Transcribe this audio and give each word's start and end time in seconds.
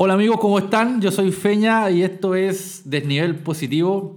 Hola 0.00 0.14
amigos, 0.14 0.38
¿cómo 0.38 0.60
están? 0.60 1.00
Yo 1.00 1.10
soy 1.10 1.32
Feña 1.32 1.90
y 1.90 2.04
esto 2.04 2.36
es 2.36 2.88
Desnivel 2.88 3.34
Positivo, 3.34 4.16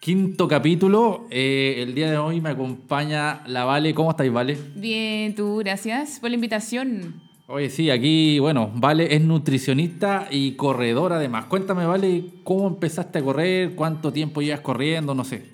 quinto 0.00 0.48
capítulo. 0.48 1.28
Eh, 1.30 1.76
el 1.78 1.94
día 1.94 2.10
de 2.10 2.18
hoy 2.18 2.40
me 2.40 2.50
acompaña 2.50 3.44
la 3.46 3.64
Vale. 3.64 3.94
¿Cómo 3.94 4.10
estáis, 4.10 4.32
Vale? 4.32 4.58
Bien, 4.74 5.32
tú, 5.36 5.58
gracias 5.58 6.18
por 6.18 6.30
la 6.30 6.34
invitación. 6.34 7.20
Oye, 7.46 7.70
sí, 7.70 7.90
aquí, 7.90 8.40
bueno, 8.40 8.72
Vale 8.74 9.14
es 9.14 9.22
nutricionista 9.22 10.26
y 10.32 10.56
corredora 10.56 11.14
además. 11.14 11.44
Cuéntame, 11.44 11.86
Vale, 11.86 12.24
¿cómo 12.42 12.66
empezaste 12.66 13.20
a 13.20 13.22
correr? 13.22 13.76
¿Cuánto 13.76 14.12
tiempo 14.12 14.42
llevas 14.42 14.62
corriendo? 14.62 15.14
No 15.14 15.22
sé. 15.22 15.44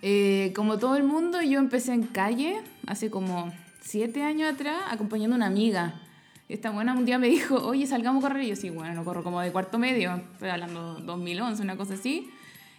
Eh, 0.00 0.52
como 0.54 0.78
todo 0.78 0.94
el 0.94 1.02
mundo, 1.02 1.42
yo 1.42 1.58
empecé 1.58 1.92
en 1.92 2.04
calle 2.04 2.60
hace 2.86 3.10
como 3.10 3.52
siete 3.80 4.22
años 4.22 4.54
atrás 4.54 4.76
acompañando 4.88 5.34
a 5.34 5.38
una 5.38 5.46
amiga. 5.48 6.02
Esta 6.48 6.70
buena 6.70 6.94
un 6.94 7.04
día 7.04 7.18
me 7.18 7.28
dijo, 7.28 7.56
oye, 7.56 7.86
salgamos 7.86 8.24
a 8.24 8.28
correr. 8.28 8.44
Y 8.44 8.48
yo, 8.48 8.56
sí, 8.56 8.70
bueno, 8.70 8.94
no 8.94 9.04
corro 9.04 9.22
como 9.22 9.40
de 9.40 9.52
cuarto 9.52 9.78
medio, 9.78 10.22
estoy 10.32 10.48
hablando 10.48 10.94
2011, 11.00 11.62
una 11.62 11.76
cosa 11.76 11.94
así. 11.94 12.30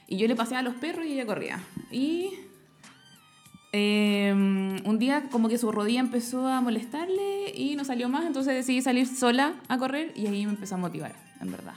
Y 0.08 0.18
yo 0.18 0.28
le 0.28 0.36
pasé 0.36 0.56
a 0.56 0.64
los 0.64 0.74
perros 0.76 1.06
y 1.06 1.14
ella 1.14 1.28
corría. 1.28 1.60
Y 1.92 2.32
eh, 3.72 4.34
un 4.34 4.98
día 4.98 5.30
como 5.30 5.48
que 5.48 5.60
su 5.60 5.72
rodilla 5.72 6.00
empezó 6.00 6.48
a 6.48 6.62
molestarle 6.62 7.54
y 7.54 7.76
no 7.76 7.86
salió 7.86 8.10
más, 8.10 8.26
entonces 8.26 8.56
decidí 8.56 8.82
salir 8.82 9.06
sola 9.06 9.54
a 9.68 9.78
correr 9.78 10.12
y 10.16 10.26
ahí 10.26 10.46
me 10.46 10.54
empezó 10.54 10.76
a 10.76 10.78
motivar, 10.80 11.14
en 11.40 11.52
verdad. 11.52 11.76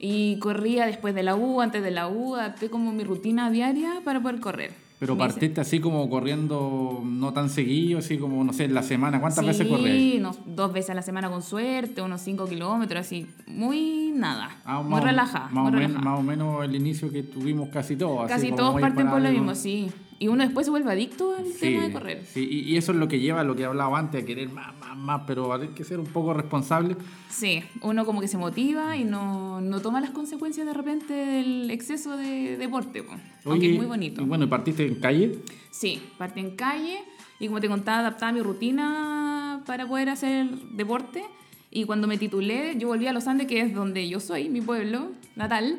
Y 0.00 0.38
corría 0.40 0.86
después 0.86 1.14
de 1.14 1.22
la 1.22 1.36
U, 1.36 1.60
antes 1.60 1.84
de 1.84 1.92
la 1.92 2.08
U, 2.08 2.34
adapté 2.34 2.68
como 2.68 2.92
mi 2.92 3.04
rutina 3.04 3.50
diaria 3.50 4.00
para 4.04 4.20
poder 4.20 4.40
correr. 4.40 4.85
Pero 4.98 5.16
partiste 5.18 5.60
así 5.60 5.78
como 5.78 6.08
corriendo 6.08 7.02
no 7.04 7.32
tan 7.34 7.50
seguido, 7.50 7.98
así 7.98 8.16
como, 8.16 8.42
no 8.42 8.52
sé, 8.54 8.64
en 8.64 8.72
la 8.72 8.82
semana. 8.82 9.20
¿Cuántas 9.20 9.44
sí, 9.44 9.48
veces 9.48 9.68
corrías? 9.68 10.20
no, 10.22 10.34
dos 10.46 10.72
veces 10.72 10.90
a 10.90 10.94
la 10.94 11.02
semana 11.02 11.28
con 11.30 11.42
suerte, 11.42 12.00
unos 12.00 12.22
5 12.22 12.46
kilómetros, 12.46 13.00
así, 13.06 13.26
muy 13.46 14.12
nada, 14.14 14.56
Ah, 14.64 14.80
muy 14.82 15.00
relajada, 15.00 15.48
Más, 15.50 15.68
o 15.68 16.00
más 16.00 16.24
menos 16.24 16.64
el 16.64 16.74
inicio 16.74 17.10
que 17.10 17.22
tuvimos 17.22 17.68
casi 17.68 17.96
todos. 17.96 18.26
Casi 18.26 18.52
todos 18.52 18.80
parten 18.80 19.10
por 19.10 19.20
lo 19.20 19.30
mismo, 19.30 19.54
sí. 19.54 19.90
Y 20.18 20.28
uno 20.28 20.44
después 20.44 20.66
se 20.66 20.70
vuelve 20.70 20.90
adicto 20.90 21.36
al 21.36 21.52
tema 21.52 21.82
de 21.82 21.92
correr. 21.92 22.24
Sí, 22.24 22.48
y, 22.50 22.72
y 22.72 22.76
eso 22.76 22.92
es 22.92 22.98
lo 22.98 23.06
que 23.06 23.20
lleva 23.20 23.40
a 23.40 23.44
lo 23.44 23.54
que 23.54 23.64
hablaba 23.64 23.98
antes, 23.98 24.22
a 24.22 24.26
querer 24.26 24.48
más, 24.48 24.74
más, 24.78 24.96
más, 24.96 25.22
pero 25.26 25.52
hay 25.52 25.68
que 25.68 25.84
ser 25.84 26.00
un 26.00 26.06
poco 26.06 26.32
responsable. 26.32 26.96
Sí, 27.28 27.62
uno 27.82 28.06
como 28.06 28.20
que 28.20 28.28
se 28.28 28.38
motiva 28.38 28.96
y 28.96 29.04
no, 29.04 29.60
no 29.60 29.80
toma 29.80 30.00
las 30.00 30.10
consecuencias 30.10 30.66
de 30.66 30.72
repente 30.72 31.12
del 31.12 31.70
exceso 31.70 32.16
de 32.16 32.56
deporte, 32.56 33.02
po. 33.02 33.12
aunque 33.44 33.72
es 33.72 33.76
muy 33.76 33.86
bonito. 33.86 34.22
Y 34.22 34.24
bueno, 34.24 34.44
¿y 34.44 34.48
partiste 34.48 34.86
en 34.86 34.94
calle? 34.96 35.38
Sí, 35.70 36.00
partí 36.16 36.40
en 36.40 36.56
calle 36.56 37.00
y 37.38 37.48
como 37.48 37.60
te 37.60 37.68
contaba, 37.68 37.98
adaptaba 37.98 38.32
mi 38.32 38.40
rutina 38.40 39.62
para 39.66 39.86
poder 39.86 40.08
hacer 40.08 40.48
deporte. 40.72 41.24
Y 41.70 41.84
cuando 41.84 42.06
me 42.06 42.16
titulé, 42.16 42.74
yo 42.78 42.88
volví 42.88 43.06
a 43.06 43.12
Los 43.12 43.26
Andes, 43.26 43.46
que 43.46 43.60
es 43.60 43.74
donde 43.74 44.08
yo 44.08 44.20
soy, 44.20 44.48
mi 44.48 44.62
pueblo 44.62 45.10
natal. 45.34 45.78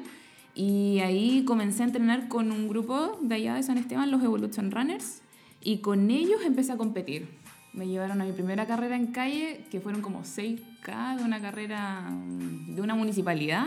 Y 0.59 1.01
ahí 1.01 1.43
comencé 1.45 1.83
a 1.83 1.85
entrenar 1.85 2.27
con 2.29 2.51
un 2.51 2.67
grupo 2.67 3.19
de 3.21 3.35
allá 3.35 3.53
de 3.53 3.61
San 3.61 3.77
Esteban, 3.77 4.09
los 4.09 4.23
Evolution 4.23 4.71
Runners. 4.71 5.21
Y 5.61 5.81
con 5.81 6.09
ellos 6.09 6.41
empecé 6.43 6.71
a 6.71 6.77
competir. 6.77 7.27
Me 7.73 7.87
llevaron 7.87 8.19
a 8.21 8.25
mi 8.25 8.31
primera 8.31 8.65
carrera 8.65 8.95
en 8.95 9.07
calle, 9.11 9.65
que 9.69 9.79
fueron 9.79 10.01
como 10.01 10.23
6K 10.23 11.17
de 11.17 11.23
una 11.23 11.39
carrera 11.39 12.09
mm, 12.09 12.73
de 12.73 12.81
una 12.81 12.95
municipalidad, 12.95 13.65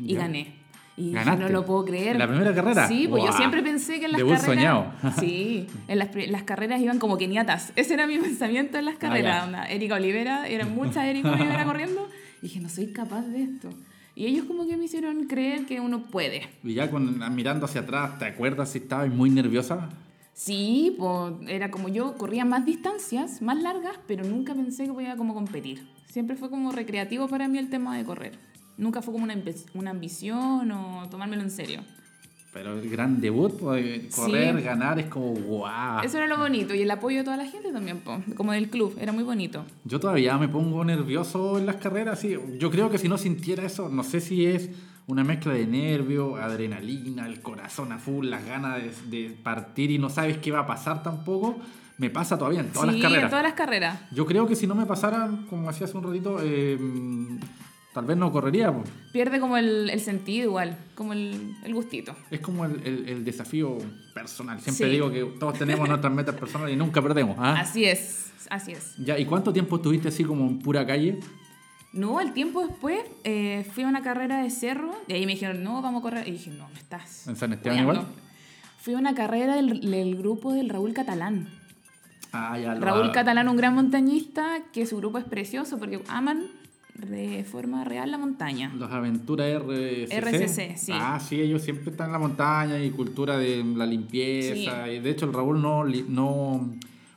y 0.00 0.14
Ya. 0.14 0.18
gané. 0.22 0.56
Y 0.96 1.12
no 1.12 1.48
lo 1.48 1.64
puedo 1.64 1.84
creer. 1.84 2.18
¿La 2.18 2.26
primera 2.26 2.52
carrera? 2.52 2.88
Sí, 2.88 3.06
pues 3.08 3.22
yo 3.22 3.28
Guau. 3.28 3.36
siempre 3.38 3.62
pensé 3.62 4.00
que 4.00 4.06
en 4.06 4.12
las 4.12 4.18
Debut 4.18 4.34
carreras... 4.34 4.56
soñado. 4.56 4.92
Sí, 5.20 5.68
en 5.86 5.98
las, 5.98 6.08
las 6.28 6.42
carreras 6.42 6.80
iban 6.80 6.98
como 6.98 7.16
keniatas. 7.18 7.72
Ese 7.76 7.94
era 7.94 8.08
mi 8.08 8.18
pensamiento 8.18 8.78
en 8.78 8.86
las 8.86 8.96
carreras. 8.96 9.42
Ah. 9.42 9.46
Onda, 9.46 9.64
Erika 9.66 9.94
Olivera, 9.94 10.48
eran 10.48 10.74
muchas 10.74 11.04
Erika 11.04 11.30
Olivera 11.30 11.64
corriendo. 11.64 12.08
Y 12.40 12.46
dije, 12.46 12.58
no 12.60 12.68
soy 12.68 12.88
capaz 12.92 13.22
de 13.22 13.44
esto. 13.44 13.70
Y 14.14 14.26
ellos 14.26 14.44
como 14.44 14.66
que 14.66 14.76
me 14.76 14.84
hicieron 14.84 15.26
creer 15.26 15.64
que 15.64 15.80
uno 15.80 16.02
puede. 16.02 16.48
Y 16.62 16.74
ya 16.74 16.90
con, 16.90 17.18
mirando 17.34 17.66
hacia 17.66 17.82
atrás, 17.82 18.18
¿te 18.18 18.26
acuerdas 18.26 18.70
si 18.70 18.78
estabas 18.78 19.08
muy 19.08 19.30
nerviosa? 19.30 19.88
Sí, 20.34 20.94
pues 20.98 21.34
era 21.48 21.70
como 21.70 21.88
yo, 21.88 22.16
corría 22.16 22.44
más 22.44 22.64
distancias, 22.64 23.42
más 23.42 23.60
largas, 23.62 23.98
pero 24.06 24.24
nunca 24.24 24.54
pensé 24.54 24.86
que 24.86 24.92
podía 24.92 25.16
como 25.16 25.34
competir. 25.34 25.86
Siempre 26.08 26.36
fue 26.36 26.50
como 26.50 26.72
recreativo 26.72 27.28
para 27.28 27.48
mí 27.48 27.58
el 27.58 27.70
tema 27.70 27.96
de 27.96 28.04
correr. 28.04 28.38
Nunca 28.76 29.02
fue 29.02 29.12
como 29.12 29.24
una, 29.24 29.36
una 29.74 29.90
ambición 29.90 30.70
o 30.72 31.08
tomármelo 31.08 31.42
en 31.42 31.50
serio. 31.50 31.82
Pero 32.52 32.78
el 32.78 32.90
gran 32.90 33.20
debut, 33.20 33.58
pues, 33.58 34.14
correr, 34.14 34.56
Sí. 34.58 34.62
ganar, 34.62 34.98
es 34.98 35.06
como 35.06 35.32
guau. 35.32 36.04
Eso 36.04 36.18
era 36.18 36.26
lo 36.26 36.36
bonito. 36.36 36.74
Y 36.74 36.82
el 36.82 36.90
apoyo 36.90 37.18
de 37.18 37.24
toda 37.24 37.38
la 37.38 37.46
gente 37.46 37.72
también, 37.72 38.00
po, 38.00 38.22
como 38.36 38.52
del 38.52 38.68
club. 38.68 38.94
Era 39.00 39.10
muy 39.12 39.24
bonito. 39.24 39.64
Yo 39.84 39.98
todavía 39.98 40.36
me 40.36 40.48
pongo 40.48 40.84
nervioso 40.84 41.58
en 41.58 41.64
las 41.64 41.76
carreras, 41.76 42.20
sí. 42.20 42.36
Yo 42.58 42.70
creo 42.70 42.90
que 42.90 42.98
si 42.98 43.08
no 43.08 43.16
sintiera 43.16 43.64
eso, 43.64 43.88
no 43.88 44.02
sé 44.04 44.20
si 44.20 44.44
es 44.44 44.68
una 45.06 45.24
mezcla 45.24 45.54
de 45.54 45.66
nervio, 45.66 46.36
adrenalina, 46.36 47.26
el 47.26 47.40
corazón 47.40 47.90
a 47.90 47.98
full, 47.98 48.26
las 48.26 48.44
ganas 48.46 48.82
de, 49.10 49.18
de 49.18 49.30
partir 49.30 49.90
y 49.90 49.98
no 49.98 50.10
sabes 50.10 50.36
qué 50.38 50.50
va 50.52 50.60
a 50.60 50.66
pasar 50.66 51.02
tampoco, 51.02 51.56
me 51.98 52.10
pasa 52.10 52.36
todavía 52.38 52.60
en 52.60 52.68
todas 52.68 52.90
sí, 52.90 52.96
las 52.96 53.02
carreras. 53.02 53.24
en 53.24 53.30
todas 53.30 53.44
las 53.44 53.54
carreras. 53.54 54.00
Yo 54.12 54.26
creo 54.26 54.46
que 54.46 54.56
si 54.56 54.66
no 54.66 54.74
me 54.74 54.84
pasara, 54.86 55.30
como 55.48 55.68
hacía 55.70 55.86
hace 55.86 55.96
un 55.96 56.04
ratito, 56.04 56.38
eh, 56.42 56.78
tal 57.92 58.04
vez 58.04 58.16
no 58.16 58.30
correría. 58.32 58.72
pues. 58.72 58.88
Pierde 59.12 59.38
como 59.40 59.56
el, 59.56 59.90
el 59.90 60.00
sentido 60.00 60.44
igual, 60.48 60.76
como 60.94 61.12
el, 61.12 61.54
el 61.64 61.74
gustito. 61.74 62.14
Es 62.30 62.40
como 62.40 62.64
el, 62.64 63.06
el- 63.08 63.24
desafío 63.24 63.78
personal. 64.14 64.60
Siempre 64.60 64.86
Sí. 64.86 64.92
digo 64.92 65.10
que 65.10 65.24
todos 65.38 65.58
tenemos 65.58 65.88
nuestras 65.88 66.12
metas 66.12 66.34
personales 66.34 66.74
y 66.74 66.78
nunca 66.78 67.00
perdemos. 67.02 67.36
¿ah? 67.38 67.56
Así 67.60 67.84
es, 67.84 68.32
así 68.50 68.72
es. 68.72 68.94
Ya, 68.98 69.18
¿Y 69.18 69.24
cuánto 69.26 69.52
tiempo 69.52 69.76
estuviste 69.76 70.08
así 70.08 70.24
como 70.24 70.46
en 70.46 70.58
pura 70.58 70.86
calle? 70.86 71.20
No, 71.92 72.20
el 72.22 72.32
tiempo 72.32 72.66
después 72.66 73.00
eh, 73.24 73.66
fui 73.74 73.84
a 73.84 73.88
una 73.88 74.00
carrera 74.02 74.42
de 74.42 74.48
cerro 74.50 74.94
y 75.08 75.12
ahí 75.12 75.26
me 75.26 75.32
dijeron, 75.32 75.62
no, 75.62 75.82
vamos 75.82 76.00
a 76.00 76.02
correr. 76.02 76.26
Y 76.26 76.32
dije, 76.32 76.50
no, 76.50 76.66
me 76.70 76.78
estás. 76.78 77.28
¿En 77.28 77.36
San 77.36 77.52
Esteban 77.52 77.84
weando". 77.86 77.92
igual? 78.02 78.14
Fui 78.78 78.94
a 78.94 78.98
una 78.98 79.14
carrera 79.14 79.54
del, 79.56 79.80
del 79.90 80.16
grupo 80.16 80.54
del 80.54 80.68
Raúl 80.70 80.94
Catalán. 80.94 81.48
Ah, 82.32 82.58
ya 82.58 82.74
lo- 82.74 82.80
Raúl 82.80 83.12
Catalán, 83.12 83.46
un 83.48 83.56
gran 83.58 83.74
montañista, 83.74 84.60
que 84.72 84.86
su 84.86 84.96
grupo 84.96 85.18
es 85.18 85.24
precioso 85.24 85.78
porque 85.78 86.02
aman 86.08 86.46
de 87.06 87.44
forma 87.44 87.84
real 87.84 88.10
la 88.10 88.18
montaña. 88.18 88.72
Las 88.78 88.92
aventuras 88.92 89.46
RCC. 89.48 90.12
RCC, 90.12 90.76
sí. 90.76 90.92
Ah, 90.94 91.20
sí, 91.20 91.40
ellos 91.40 91.62
siempre 91.62 91.90
están 91.90 92.06
en 92.06 92.12
la 92.12 92.18
montaña 92.18 92.82
y 92.82 92.90
cultura 92.90 93.36
de 93.38 93.64
la 93.64 93.86
limpieza. 93.86 94.90
Y 94.90 95.00
de 95.00 95.10
hecho, 95.10 95.26
el 95.26 95.32
Raúl 95.32 95.60
no, 95.60 95.84
no 95.84 96.74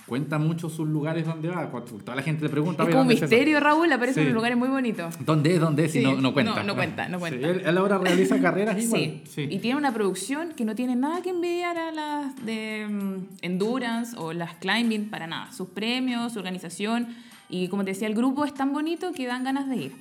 cuenta 0.07 0.37
mucho 0.37 0.69
sus 0.69 0.87
lugares 0.87 1.25
donde 1.25 1.49
va. 1.49 1.69
Cuando 1.71 1.91
toda 1.97 2.15
la 2.15 2.21
gente 2.21 2.43
le 2.43 2.49
pregunta. 2.49 2.83
Es 2.83 2.87
"Oye, 2.87 2.91
como 2.93 3.01
un 3.01 3.07
¿dónde 3.07 3.15
eso?". 3.15 3.23
misterio, 3.23 3.59
Raúl, 3.59 3.91
aparece 3.91 4.21
Sí. 4.21 4.27
en 4.27 4.33
lugares 4.33 4.57
muy 4.57 4.67
bonitos. 4.67 5.15
¿Dónde 5.25 5.55
es? 5.55 5.59
¿Dónde 5.59 5.85
es? 5.85 5.91
Sí. 5.93 6.01
no, 6.03 6.15
no 6.21 6.33
cuenta. 6.33 6.55
No, 6.55 6.63
no 6.63 6.75
cuenta, 6.75 7.09
no 7.09 7.17
Sí, 7.17 7.21
cuenta. 7.21 7.47
él, 7.49 7.61
él 7.65 7.77
ahora 7.77 7.97
realiza 7.97 8.39
carreras 8.39 8.81
igual. 8.83 9.21
Sí. 9.25 9.47
y 9.49 9.59
tiene 9.59 9.77
una 9.77 9.93
producción 9.93 10.53
que 10.55 10.63
no 10.65 10.75
tiene 10.75 10.95
nada 10.95 11.21
que 11.21 11.29
envidiar 11.31 11.77
a 11.77 11.91
las 11.91 12.45
de 12.45 12.87
mm, 12.89 13.15
endurance 13.41 14.15
o 14.17 14.33
las 14.33 14.55
climbing, 14.55 15.09
para 15.09 15.27
nada. 15.27 15.51
Sus 15.51 15.69
premios, 15.69 16.33
su 16.33 16.39
organización 16.39 17.07
y 17.49 17.67
como 17.69 17.83
te 17.83 17.91
decía, 17.91 18.07
el 18.07 18.15
grupo 18.15 18.45
es 18.45 18.53
tan 18.53 18.73
bonito 18.73 19.11
que 19.13 19.25
dan 19.27 19.43
ganas 19.43 19.67
de 19.69 19.75
ir. 19.75 19.91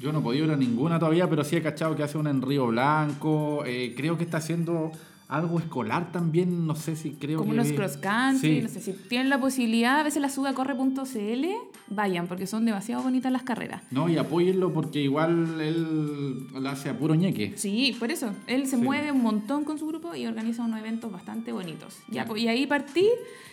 Yo 0.00 0.12
no 0.12 0.20
he 0.20 0.22
podido 0.22 0.46
ir 0.46 0.50
a 0.52 0.56
ninguna 0.56 0.98
todavía, 0.98 1.28
pero 1.28 1.44
sí 1.44 1.56
he 1.56 1.62
cachado 1.62 1.94
que 1.96 2.02
hace 2.02 2.16
una 2.16 2.30
en 2.30 2.40
Río 2.42 2.66
Blanco. 2.68 3.64
eh, 3.66 3.92
creo 3.96 4.16
que 4.16 4.24
está 4.24 4.38
haciendo 4.38 4.92
algo 5.28 5.58
escolar 5.58 6.12
también. 6.12 6.66
No 6.66 6.74
sé 6.74 6.96
si 6.96 7.12
creo 7.12 7.38
Como 7.38 7.52
que. 7.52 7.60
unos 7.60 7.72
cross 7.72 7.96
country, 7.96 8.56
Sí. 8.56 8.60
no 8.62 8.68
sé 8.68 8.80
si 8.80 8.92
tienen 8.92 9.28
la 9.30 9.40
posibilidad, 9.40 9.98
a 10.00 10.02
veces 10.02 10.20
la 10.20 10.28
sube 10.28 10.48
a 10.48 10.54
corre.cl, 10.54 11.44
vayan, 11.88 12.26
porque 12.26 12.46
son 12.46 12.64
demasiado 12.64 13.02
bonitas 13.02 13.32
las 13.32 13.42
carreras. 13.42 13.82
No, 13.90 14.08
y 14.08 14.16
apóyenlo 14.16 14.72
porque 14.72 15.00
igual 15.00 15.60
él 15.60 16.46
lo 16.52 16.68
hace 16.68 16.90
a 16.90 16.98
puro 16.98 17.14
ñeque. 17.14 17.54
Sí, 17.56 17.96
por 17.98 18.10
eso. 18.10 18.32
Él 18.46 18.66
se 18.66 18.76
Sí. 18.76 18.82
mueve 18.82 19.12
un 19.12 19.22
montón 19.22 19.64
con 19.64 19.78
su 19.78 19.86
grupo 19.86 20.14
y 20.14 20.26
organiza 20.26 20.62
unos 20.64 20.78
eventos 20.80 21.10
bastante 21.12 21.52
bonitos. 21.52 21.98
Ya, 22.08 22.24
pues, 22.26 22.42
y 22.42 22.48
ahí 22.48 22.66
partí 22.66 23.08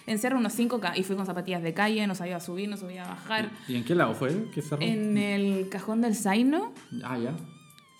en 0.07 0.17
cerro 0.19 0.37
unos 0.39 0.53
5K 0.53 0.97
y 0.97 1.03
fui 1.03 1.15
con 1.15 1.25
zapatillas 1.25 1.61
de 1.63 1.73
calle, 1.73 2.05
no 2.07 2.15
sabía 2.15 2.39
subir, 2.39 2.67
no 2.69 2.77
sabía 2.77 3.03
bajar. 3.03 3.49
¿Y 3.67 3.75
en 3.75 3.83
qué 3.83 3.95
lado 3.95 4.13
fue? 4.13 4.45
¿Qué 4.53 4.61
cerro? 4.61 4.81
En 4.81 5.17
el 5.17 5.69
cajón 5.69 6.01
del 6.01 6.15
Zaino 6.15 6.73
Ah, 7.03 7.17
ya. 7.17 7.33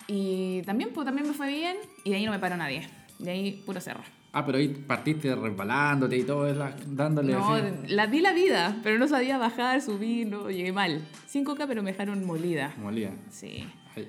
y 0.08 0.62
también, 0.62 0.90
pues, 0.94 1.04
también 1.06 1.26
me 1.26 1.32
fue 1.34 1.48
bien 1.48 1.76
y 2.04 2.10
de 2.10 2.16
ahí 2.16 2.24
no 2.26 2.32
me 2.32 2.38
paró 2.38 2.56
nadie. 2.56 2.88
De 3.22 3.30
ahí 3.30 3.62
puro 3.64 3.80
cerro. 3.80 4.00
Ah, 4.34 4.44
pero 4.46 4.58
ahí 4.58 4.68
partiste 4.68 5.34
resbalándote 5.34 6.16
y 6.16 6.22
todo, 6.24 6.52
dándole 6.86 7.32
No, 7.34 7.54
así. 7.54 7.66
la 7.88 8.06
di 8.06 8.20
la 8.20 8.32
vida, 8.32 8.78
pero 8.82 8.98
no 8.98 9.06
sabía 9.06 9.36
bajar, 9.36 9.82
subir, 9.82 10.26
no, 10.26 10.50
llegué 10.50 10.72
mal. 10.72 11.02
5K, 11.30 11.66
pero 11.66 11.82
me 11.82 11.92
dejaron 11.92 12.24
molida. 12.24 12.72
Molía. 12.78 13.12
Sí. 13.30 13.66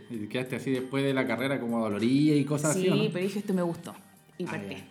¿Y 0.10 0.27
quedaste 0.27 0.56
así 0.56 0.71
después 0.71 1.04
de 1.04 1.13
la 1.13 1.27
carrera 1.27 1.60
como 1.60 1.80
dolorida 1.81 2.36
y 2.36 2.45
cosas 2.45 2.74
Sí, 2.74 2.88
así, 2.88 2.89
¿o 2.89 2.95
no? 3.04 3.10
pero 3.12 3.25
dije, 3.25 3.39
esto 3.39 3.54
me 3.54 3.62
gustó. 3.63 3.94
Y 4.38 4.45
Ah, 4.45 4.51
partí. 4.51 4.75
ya. 4.75 4.86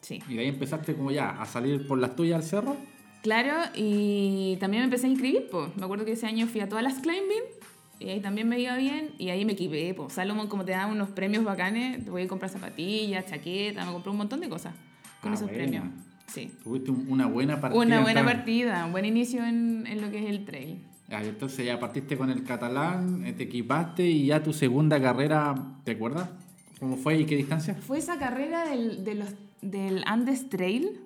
Sí. 0.00 0.22
Y 0.28 0.34
de 0.34 0.40
ahí 0.40 0.48
empezaste 0.48 0.94
como 0.94 1.12
ya 1.12 1.30
a 1.40 1.46
salir 1.46 1.86
por 1.86 1.98
las 1.98 2.16
tuyas 2.16 2.36
al 2.38 2.42
cerro. 2.42 2.76
Claro, 3.22 3.54
y 3.76 4.56
también 4.58 4.82
me 4.82 4.84
empecé 4.86 5.06
a 5.06 5.10
inscribir, 5.10 5.46
pues. 5.50 5.74
Me 5.76 5.84
acuerdo 5.84 6.04
que 6.04 6.12
ese 6.12 6.26
año 6.26 6.46
fui 6.48 6.60
a 6.60 6.68
todas 6.68 6.82
las 6.84 6.94
climbing 6.98 7.42
y 8.00 8.08
ahí 8.08 8.20
también 8.20 8.48
me 8.48 8.58
iba 8.60 8.76
bien 8.76 9.10
y 9.18 9.30
ahí 9.30 9.44
me 9.44 9.52
equipé, 9.52 9.94
pues. 9.94 10.12
Salomon, 10.12 10.48
como 10.48 10.64
te 10.64 10.72
daban 10.72 10.90
unos 10.90 11.10
premios 11.10 11.44
bacanes, 11.44 12.04
te 12.04 12.10
voy 12.10 12.22
a 12.22 12.28
comprar 12.28 12.50
zapatillas, 12.50 13.26
chaquetas, 13.26 13.86
me 13.86 13.92
compré 13.92 14.10
un 14.10 14.16
montón 14.18 14.40
de 14.40 14.48
cosas 14.48 14.74
con 15.20 15.32
Ah, 15.32 15.34
esos 15.34 15.48
buena. 15.48 15.62
premios. 15.64 15.84
Sí. 16.26 16.50
Tuviste 16.62 16.90
un- 16.90 17.06
una 17.08 17.26
buena 17.26 17.60
partida. 17.60 17.80
Una 17.82 18.00
buena 18.00 18.24
partida, 18.24 18.84
un 18.86 18.92
buen 18.92 19.04
inicio 19.04 19.44
en, 19.44 19.86
en 19.86 20.00
lo 20.00 20.10
que 20.10 20.18
es 20.24 20.30
el 20.30 20.44
trail. 20.44 20.78
Ah, 21.10 21.22
entonces 21.22 21.64
ya 21.66 21.78
partiste 21.78 22.16
con 22.16 22.30
el 22.30 22.42
catalán, 22.44 23.24
eh, 23.26 23.32
te 23.34 23.44
equipaste 23.44 24.04
y 24.06 24.26
ya 24.26 24.42
tu 24.42 24.52
segunda 24.52 25.00
carrera, 25.00 25.54
¿te 25.84 25.92
acuerdas? 25.92 26.30
¿Cómo 26.80 26.96
fue 26.96 27.18
y 27.20 27.24
qué 27.26 27.36
distancia? 27.36 27.74
Fue 27.74 27.98
esa 27.98 28.18
carrera 28.18 28.68
del, 28.70 29.04
de 29.04 29.14
los, 29.14 29.28
del 29.62 30.02
Andes 30.06 30.48
Trail, 30.48 31.00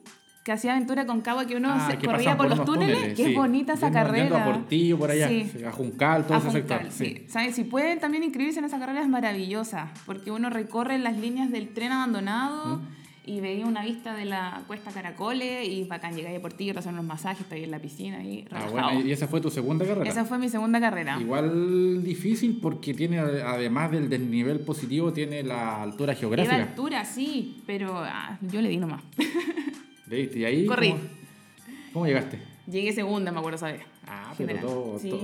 que 0.49 0.53
hacía 0.53 0.73
aventura 0.73 1.05
con 1.05 1.21
cagua, 1.21 1.45
que 1.47 1.56
uno 1.56 1.69
Ah, 1.71 1.89
se 1.91 1.99
que 1.99 2.06
corría 2.06 2.35
por, 2.35 2.49
los 2.49 2.65
túneles, 2.65 3.09
que 3.09 3.17
sí. 3.17 3.23
es 3.33 3.35
bonita 3.37 3.75
esa 3.75 3.91
carrera. 3.91 4.45
A 4.45 4.45
Portillo 4.47 4.97
por 4.99 5.11
allá, 5.11 5.29
Sí. 5.29 5.47
a 5.62 5.71
Juncal, 5.71 6.25
todo 6.27 6.37
A 6.37 6.39
ese 6.39 6.62
Juncal, 6.62 6.91
sector. 6.91 7.53
Si 7.53 7.65
pueden 7.65 8.00
también 8.00 8.25
inscribirse 8.25 8.59
en 8.59 8.65
esa 8.65 8.79
carrera 8.79 9.03
es 9.03 9.09
maravillosa, 9.09 9.93
porque 10.06 10.31
uno 10.31 10.49
recorre 10.49 10.97
las 10.99 11.19
líneas 11.19 11.50
del 11.50 11.69
tren 11.75 11.93
abandonado 11.93 12.81
y 13.27 13.41
veía 13.41 13.67
una 13.67 13.85
vista 13.85 14.15
de 14.15 14.25
la 14.25 14.62
cuesta 14.67 14.91
Caracoles 14.91 15.69
y 15.69 15.85
bacán, 15.85 16.15
llegar 16.17 16.35
a 16.35 16.41
Portillo, 16.41 16.73
te 16.73 16.79
hacen 16.79 16.95
unos 16.95 17.05
masajes, 17.05 17.45
ahí 17.53 17.65
en 17.65 17.71
la 17.71 17.79
piscina 17.79 18.25
y 18.25 18.47
Ah, 18.50 18.69
bueno, 18.71 19.03
y 19.05 19.12
esa 19.12 19.29
fue 19.29 19.43
tu 19.43 19.50
segunda 19.50 19.85
carrera. 19.85 20.09
Esa 20.09 20.25
fue 20.25 20.39
mi 20.39 20.49
segunda 20.49 20.81
carrera. 20.81 21.19
Igual 21.21 22.03
difícil 22.03 22.59
porque 22.62 22.95
tiene, 22.95 23.19
además 23.19 23.91
del 23.91 24.09
desnivel 24.09 24.61
positivo, 24.61 25.12
tiene 25.12 25.43
la 25.43 25.83
altura 25.83 26.15
geográfica. 26.15 26.56
altura, 26.56 27.05
sí, 27.05 27.62
pero 27.67 27.99
ah, 27.99 28.39
yo 28.41 28.62
le 28.62 28.71
di 28.71 28.79
nomás. 28.79 29.03
¿Viste? 30.09 30.39
Y 30.39 30.45
ahí. 30.45 30.67
Corrí. 30.67 30.91
¿cómo, 30.91 31.03
cómo 31.93 32.07
llegaste? 32.07 32.39
Llegué 32.71 32.93
segunda, 32.93 33.33
me 33.33 33.39
acuerdo, 33.39 33.59
¿sabes? 33.59 33.81
Ah, 34.07 34.33
pero 34.37 34.59
todo- 34.61 34.99
Sí, 34.99 35.11
todo. 35.11 35.21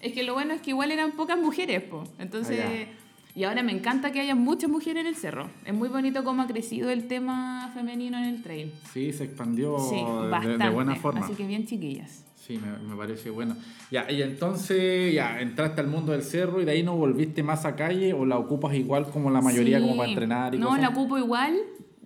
es 0.00 0.12
que 0.12 0.22
lo 0.22 0.34
bueno 0.34 0.54
es 0.54 0.60
que 0.62 0.70
igual 0.70 0.90
eran 0.90 1.12
pocas 1.12 1.38
mujeres, 1.38 1.82
po. 1.82 2.04
Entonces, 2.18 2.60
Ah, 2.64 2.92
y 3.34 3.44
ahora 3.44 3.62
me 3.62 3.72
encanta 3.72 4.12
que 4.12 4.20
haya 4.20 4.34
muchas 4.34 4.70
mujeres 4.70 5.02
en 5.02 5.06
el 5.08 5.14
cerro. 5.16 5.50
Es 5.66 5.74
muy 5.74 5.88
bonito 5.90 6.24
cómo 6.24 6.40
ha 6.42 6.46
crecido 6.46 6.88
el 6.88 7.06
tema 7.06 7.70
femenino 7.74 8.16
en 8.16 8.24
el 8.24 8.42
trail. 8.42 8.72
Sí, 8.94 9.12
se 9.12 9.24
expandió 9.24 9.78
Sí, 9.78 9.96
de- 9.96 10.28
bastante. 10.30 10.64
de, 10.64 10.70
buena 10.70 10.94
forma. 10.96 11.20
Así 11.20 11.34
que 11.34 11.46
bien 11.46 11.66
chiquillas. 11.66 12.22
Sí, 12.34 12.58
me, 12.58 12.78
me 12.88 12.96
parece 12.96 13.28
bueno. 13.28 13.56
Ya, 13.90 14.10
y 14.10 14.22
entonces 14.22 15.12
ya 15.12 15.40
entraste 15.40 15.80
al 15.82 15.88
mundo 15.88 16.12
del 16.12 16.22
cerro 16.22 16.62
y 16.62 16.64
de 16.64 16.70
ahí 16.70 16.82
no 16.82 16.96
volviste 16.96 17.42
más 17.42 17.64
a 17.66 17.74
calle 17.76 18.12
o 18.14 18.24
la 18.24 18.38
ocupas 18.38 18.72
igual 18.74 19.10
como 19.10 19.30
la 19.30 19.40
mayoría, 19.42 19.78
Sí. 19.78 19.84
como 19.84 19.96
para 19.96 20.08
entrenar 20.08 20.54
y 20.54 20.58
No, 20.58 20.68
cosas. 20.68 20.82
la 20.82 20.88
ocupo 20.90 21.18
igual. 21.18 21.58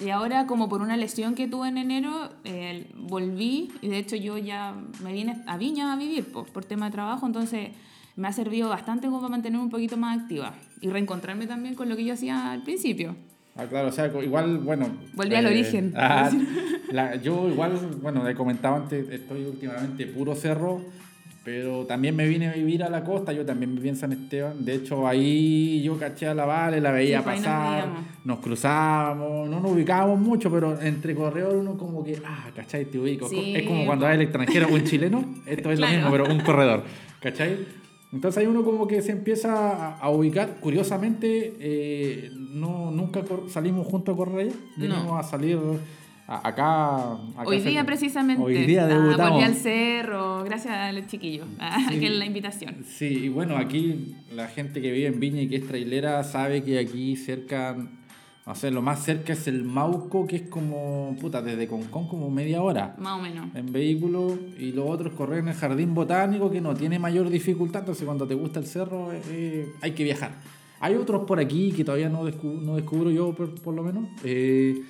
Y 0.05 0.11
ahora, 0.11 0.47
como 0.47 0.69
por 0.69 0.81
una 0.81 0.97
lesión 0.97 1.35
que 1.35 1.47
tuve 1.47 1.69
en 1.69 1.79
enero, 1.79 2.31
eh, 2.45 2.91
volví. 2.97 3.71
Y 3.83 3.89
de 3.89 3.99
hecho, 3.99 4.17
yo 4.17 4.39
ya 4.39 4.75
me 5.03 5.13
vine 5.13 5.43
a 5.47 5.57
Viña 5.59 5.93
a 5.93 5.97
vivir 5.97 6.25
po, 6.33 6.45
por, 6.45 6.65
tema 6.65 6.87
de 6.87 6.93
trabajo. 6.93 7.27
Entonces, 7.27 7.71
me 8.17 8.29
ha 8.29 8.33
servido 8.33 8.69
bastante 8.69 9.07
como 9.09 9.19
para 9.19 9.31
mantenerme 9.31 9.65
un 9.65 9.71
poquito 9.71 9.97
más 9.97 10.19
activa. 10.21 10.55
Y 10.81 10.89
reencontrarme 10.89 11.47
también 11.47 11.75
con 11.75 11.89
lo 11.89 11.97
que 11.97 12.05
yo 12.05 12.15
hacía 12.15 12.51
al 12.53 12.63
principio. 12.63 13.15
Ah, 13.57 13.67
claro, 13.67 13.89
o 13.89 13.93
sea, 13.93 14.07
igual, 14.23 14.59
bueno. 14.59 14.89
Volví 15.15 15.35
al 15.35 15.47
origen. 15.47 15.93
ah, 15.97 16.31
la- 16.91 17.17
yo 17.17 17.49
igual, 17.49 17.73
bueno, 18.01 18.25
le 18.25 18.35
comentaba 18.35 18.77
antes, 18.77 19.09
estoy 19.11 19.45
últimamente 19.45 20.07
puro 20.07 20.35
cerro, 20.35 20.81
pero 21.45 21.87
también 21.87 22.15
me 22.17 22.29
vine 22.29 22.49
a 22.49 22.53
vivir 22.53 22.83
a 22.83 22.91
la 22.91 23.03
costa, 23.03 23.33
yo 23.33 23.47
también 23.47 23.75
viví 23.75 23.89
en 23.89 23.97
San 23.97 24.13
Esteban. 24.13 24.65
De 24.65 24.75
hecho, 24.75 25.07
ahí 25.09 25.83
yo 25.83 25.99
caché 25.99 26.27
a 26.29 26.35
la 26.35 26.45
Vale, 26.45 26.81
la 26.81 26.93
veía 26.93 27.19
Sí, 27.19 27.25
pues 27.25 27.37
nos 27.39 27.45
pasar, 27.47 27.89
nos, 28.25 28.39
cruzábamos, 28.41 29.49
no 29.49 29.61
nos 29.61 29.73
ubicábamos 29.73 30.21
mucho, 30.21 30.51
pero 30.51 30.81
entre 30.81 31.15
corredores 31.15 31.61
uno 31.61 31.77
como 31.79 32.05
que, 32.05 32.21
ah, 32.27 32.51
¿cachai? 32.55 32.85
Te 32.85 32.99
ubico. 32.99 33.29
Sí, 33.29 33.55
es 33.57 33.67
como 33.67 33.87
cuando 33.87 34.05
vas 34.05 34.15
al 34.15 34.23
extranjero, 34.23 34.69
un 34.69 34.85
chileno, 34.85 35.25
esto 35.47 35.71
es 35.71 35.79
Claro. 35.79 35.93
lo 35.93 35.99
mismo, 35.99 36.11
pero 36.13 36.33
un 36.33 36.41
corredor, 36.41 36.85
¿cachai? 37.21 37.57
Entonces 38.13 38.39
ahí 38.39 38.47
uno 38.47 38.65
como 38.65 38.87
que 38.89 39.03
se 39.03 39.13
empieza 39.13 39.55
a, 39.71 39.99
a 39.99 40.11
ubicar. 40.11 40.57
Curiosamente, 40.61 41.55
eh, 41.61 42.31
no, 42.37 42.91
nunca 42.91 43.23
salimos 43.49 43.87
juntos 43.87 44.15
a 44.15 44.17
correr 44.17 44.49
allá. 44.49 44.57
Vinimos 44.77 45.05
No. 45.07 45.17
a 45.17 45.23
salir 45.23 45.59
acá, 46.37 47.13
acá 47.13 47.43
Hoy 47.45 47.61
día 47.61 47.85
precisamente. 47.85 48.43
Hoy 48.43 48.65
día 48.65 48.85
ah, 48.85 48.89
debutamos. 48.89 49.31
volví 49.33 49.45
al 49.45 49.55
cerro, 49.55 50.45
gracias 50.45 50.75
a 50.75 50.93
los 50.93 51.07
chiquillos, 51.07 51.47
ah, 51.59 51.79
Sí. 51.89 51.99
que 52.01 52.07
es 52.07 52.13
la 52.13 52.27
invitación. 52.27 52.77
Sí, 52.87 53.07
y 53.25 53.29
bueno, 53.29 53.57
aquí 53.57 54.15
la 54.33 54.47
gente 54.49 54.81
que 54.81 54.91
vive 54.93 55.07
en 55.09 55.21
Viña 55.21 55.43
y 55.43 55.49
que 55.49 55.57
es 55.57 55.67
trailera 55.67 56.23
sabe 56.25 56.63
que 56.63 56.79
aquí 56.79 57.17
cerca, 57.17 57.77
o 58.47 58.55
sea, 58.55 58.71
lo 58.71 58.81
más 58.83 59.05
cerca 59.05 59.33
es 59.33 59.47
el 59.49 59.65
Mauco, 59.65 60.27
que 60.27 60.37
es 60.37 60.43
como, 60.43 61.17
puta, 61.21 61.43
desde 61.43 61.67
Concón 61.67 62.09
como 62.09 62.31
media 62.31 62.63
hora 62.63 62.95
Más 62.99 63.19
o 63.19 63.23
menos. 63.23 63.55
en 63.55 63.73
vehículo, 63.73 64.39
y 64.59 64.73
lo 64.73 64.87
otro 64.87 65.11
es 65.11 65.15
correr 65.15 65.41
en 65.41 65.49
el 65.49 65.55
jardín 65.55 65.95
botánico, 65.95 66.51
que 66.51 66.61
no 66.61 66.75
tiene 66.75 66.99
mayor 66.99 67.29
dificultad, 67.29 67.81
entonces 67.81 68.05
cuando 68.05 68.27
te 68.27 68.35
gusta 68.35 68.59
el 68.61 68.67
cerro 68.67 69.13
eh, 69.13 69.21
eh, 69.31 69.69
hay 69.83 69.93
que 69.93 70.05
viajar. 70.05 70.33
Hay 70.83 70.95
otros 70.95 71.27
por 71.27 71.39
aquí 71.39 71.73
que 71.73 71.85
todavía 71.85 72.09
no, 72.09 72.23
no 72.25 72.77
descubro 72.77 73.11
yo, 73.11 73.35
por, 73.35 73.55
por 73.61 73.75
lo 73.75 73.83
menos, 73.83 74.09
eh, 74.25 74.81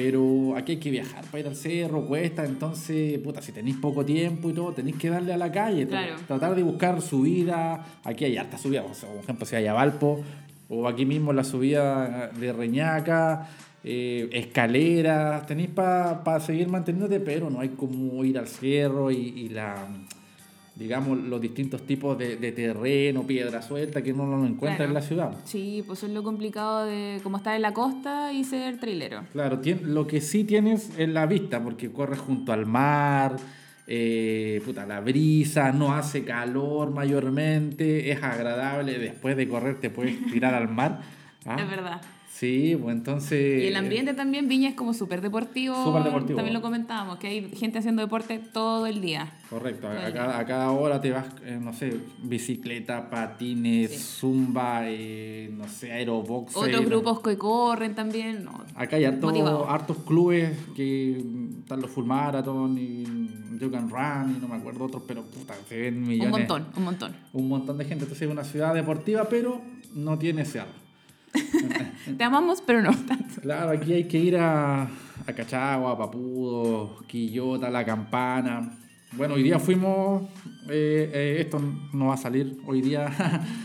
pero 0.00 0.54
aquí 0.56 0.72
hay 0.72 0.78
que 0.78 0.92
viajar 0.92 1.24
para 1.24 1.40
ir 1.40 1.46
al 1.48 1.56
cerro, 1.56 2.06
cuesta, 2.06 2.44
entonces, 2.44 3.18
puta, 3.18 3.42
si 3.42 3.50
tenéis 3.50 3.76
poco 3.78 4.04
tiempo 4.04 4.48
y 4.48 4.52
todo, 4.52 4.72
tenéis 4.72 4.94
que 4.96 5.10
darle 5.10 5.32
a 5.32 5.36
la 5.36 5.50
calle, 5.50 5.88
Claro. 5.88 6.14
tratar 6.28 6.54
de 6.54 6.62
buscar 6.62 7.02
subida, 7.02 7.84
aquí 8.04 8.24
hay 8.24 8.36
harta 8.36 8.58
subida, 8.58 8.84
por 8.84 8.92
ejemplo, 9.24 9.44
si 9.44 9.56
hay 9.56 9.66
a 9.66 9.72
Valpo, 9.72 10.20
o 10.68 10.86
aquí 10.86 11.04
mismo 11.04 11.32
la 11.32 11.42
subida 11.42 12.28
de 12.28 12.52
Reñaca, 12.52 13.48
eh, 13.82 14.28
escaleras, 14.32 15.44
tenéis 15.46 15.70
para 15.70 16.38
seguir 16.38 16.68
manteniéndote, 16.68 17.18
pero 17.18 17.50
no 17.50 17.58
hay 17.58 17.70
como 17.70 18.24
ir 18.24 18.38
al 18.38 18.46
cerro 18.46 19.10
y, 19.10 19.16
y 19.16 19.48
la 19.48 19.84
digamos 20.78 21.18
los 21.18 21.40
distintos 21.40 21.82
tipos 21.82 22.16
de, 22.16 22.36
de 22.36 22.52
terreno, 22.52 23.24
piedra 23.24 23.60
suelta 23.62 24.00
que 24.00 24.12
uno 24.12 24.26
no 24.26 24.46
encuentra 24.46 24.76
Claro. 24.76 24.90
en 24.90 24.94
la 24.94 25.02
ciudad. 25.02 25.36
Sí, 25.44 25.82
pues 25.86 26.02
es 26.04 26.10
lo 26.10 26.22
complicado 26.22 26.84
de 26.86 27.20
como 27.22 27.36
estar 27.38 27.56
en 27.56 27.62
la 27.62 27.72
costa 27.74 28.32
y 28.32 28.44
ser 28.44 28.78
trailero. 28.78 29.24
Claro, 29.32 29.60
lo 29.82 30.06
que 30.06 30.20
sí 30.20 30.44
tienes 30.44 30.90
es 30.96 31.08
la 31.08 31.26
vista, 31.26 31.62
porque 31.62 31.90
corres 31.90 32.20
junto 32.20 32.52
al 32.52 32.64
mar, 32.66 33.36
eh, 33.88 34.60
puta, 34.64 34.86
la 34.86 35.00
brisa, 35.00 35.72
no 35.72 35.94
hace 35.94 36.22
calor 36.24 36.90
mayormente, 36.92 38.10
es 38.12 38.22
agradable, 38.22 38.98
después 38.98 39.36
de 39.36 39.48
correr 39.48 39.80
te 39.80 39.90
puedes 39.90 40.14
tirar 40.30 40.54
al 40.54 40.68
mar. 40.68 41.00
¿ah? 41.46 41.56
Es 41.60 41.68
verdad. 41.68 42.00
Sí, 42.30 42.78
pues 42.80 42.94
entonces... 42.94 43.64
Y 43.64 43.66
el 43.66 43.76
ambiente 43.76 44.14
también, 44.14 44.48
Viña 44.48 44.68
es 44.68 44.74
como 44.76 44.94
súper 44.94 45.20
deportivo. 45.20 45.74
Súper 45.82 46.04
deportivo. 46.04 46.36
También 46.36 46.54
lo 46.54 46.62
comentábamos, 46.62 47.18
que 47.18 47.26
hay 47.26 47.50
gente 47.56 47.78
haciendo 47.78 48.00
deporte 48.00 48.38
todo 48.38 48.86
el 48.86 49.00
día. 49.00 49.32
Correcto, 49.50 49.88
a, 49.88 50.06
a 50.06 50.12
cada, 50.12 50.38
a 50.38 50.46
cada 50.46 50.70
hora 50.70 51.00
te 51.00 51.10
vas, 51.10 51.26
eh, 51.44 51.58
no 51.60 51.72
sé, 51.72 51.96
bicicleta, 52.22 53.10
patines, 53.10 53.90
Sí. 53.90 53.98
zumba, 54.20 54.82
eh, 54.84 55.50
no 55.52 55.66
sé, 55.68 55.90
aerobox. 55.90 56.54
Otros 56.56 56.84
grupos 56.84 57.20
que 57.20 57.36
corren 57.36 57.94
también. 57.96 58.44
No. 58.44 58.62
Acá 58.76 58.96
hay 58.96 59.10
Motivado. 59.10 59.68
hartos 59.68 59.96
clubes 60.06 60.56
que 60.76 61.20
mm, 61.24 61.60
están 61.60 61.80
los 61.80 61.90
Full 61.90 62.04
Marathon 62.04 62.78
y 62.78 63.04
You 63.58 63.70
Can 63.70 63.90
Run 63.90 64.36
y 64.36 64.40
no 64.40 64.46
me 64.48 64.54
acuerdo 64.56 64.84
otros, 64.84 65.02
pero 65.08 65.22
puta, 65.24 65.54
se 65.68 65.76
ven 65.76 66.02
millones. 66.02 66.26
Un 66.32 66.38
montón, 66.38 66.66
un 66.76 66.84
montón. 66.84 67.16
Un 67.32 67.48
montón 67.48 67.78
de 67.78 67.84
gente. 67.84 68.04
Entonces 68.04 68.26
es 68.28 68.32
una 68.32 68.44
ciudad 68.44 68.74
deportiva, 68.74 69.28
pero 69.28 69.60
no 69.94 70.18
tiene 70.18 70.44
cerro. 70.44 70.86
Te 72.18 72.24
amamos, 72.24 72.62
pero 72.66 72.82
no 72.82 72.90
tanto. 72.90 73.40
Claro, 73.40 73.70
aquí 73.70 73.92
hay 73.92 74.04
que 74.04 74.18
ir 74.18 74.36
a, 74.36 74.82
a 74.82 75.32
Cachagua, 75.34 75.96
Papudo, 75.96 76.98
Quillota, 77.06 77.70
La 77.70 77.84
Campana. 77.84 78.78
Bueno, 79.12 79.34
hoy 79.34 79.42
día 79.42 79.58
fuimos, 79.58 80.22
eh, 80.68 81.10
eh, 81.12 81.36
esto 81.40 81.60
no 81.92 82.06
va 82.06 82.14
a 82.14 82.18
salir 82.18 82.58
hoy 82.66 82.82
día 82.82 83.10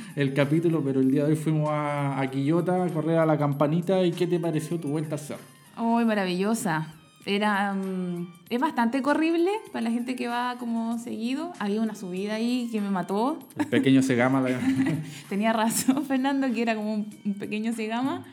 el 0.15 0.33
capítulo, 0.33 0.81
pero 0.83 1.01
el 1.01 1.11
día 1.11 1.25
de 1.25 1.31
hoy 1.31 1.35
fuimos 1.35 1.69
a, 1.69 2.19
a 2.19 2.31
Quillota 2.31 2.83
a 2.83 2.87
correr 2.87 3.17
a 3.17 3.25
La 3.25 3.37
Campanita. 3.37 4.03
¿Y 4.03 4.11
qué 4.11 4.25
te 4.25 4.39
pareció 4.39 4.79
tu 4.79 4.89
vuelta 4.89 5.15
al 5.15 5.19
cerro? 5.19 5.41
¡Ay, 5.75 6.05
maravillosa! 6.05 6.87
Era, 7.25 7.73
mm, 7.73 8.33
es 8.49 8.59
bastante 8.59 9.01
corrible 9.01 9.49
para 9.71 9.83
la 9.83 9.91
gente 9.91 10.15
que 10.15 10.27
va 10.27 10.55
como 10.59 10.97
seguido. 10.99 11.53
Había 11.59 11.81
una 11.81 11.95
subida 11.95 12.35
ahí 12.35 12.67
que 12.71 12.81
me 12.81 12.89
mató. 12.89 13.39
El 13.57 13.67
pequeño 13.67 14.01
Segama. 14.01 14.41
la- 14.41 14.59
Tenía 15.29 15.53
razón 15.53 16.05
Fernando 16.07 16.51
que 16.53 16.61
era 16.61 16.75
como 16.75 16.93
un, 16.93 17.05
pequeño 17.39 17.71
segama, 17.73 18.23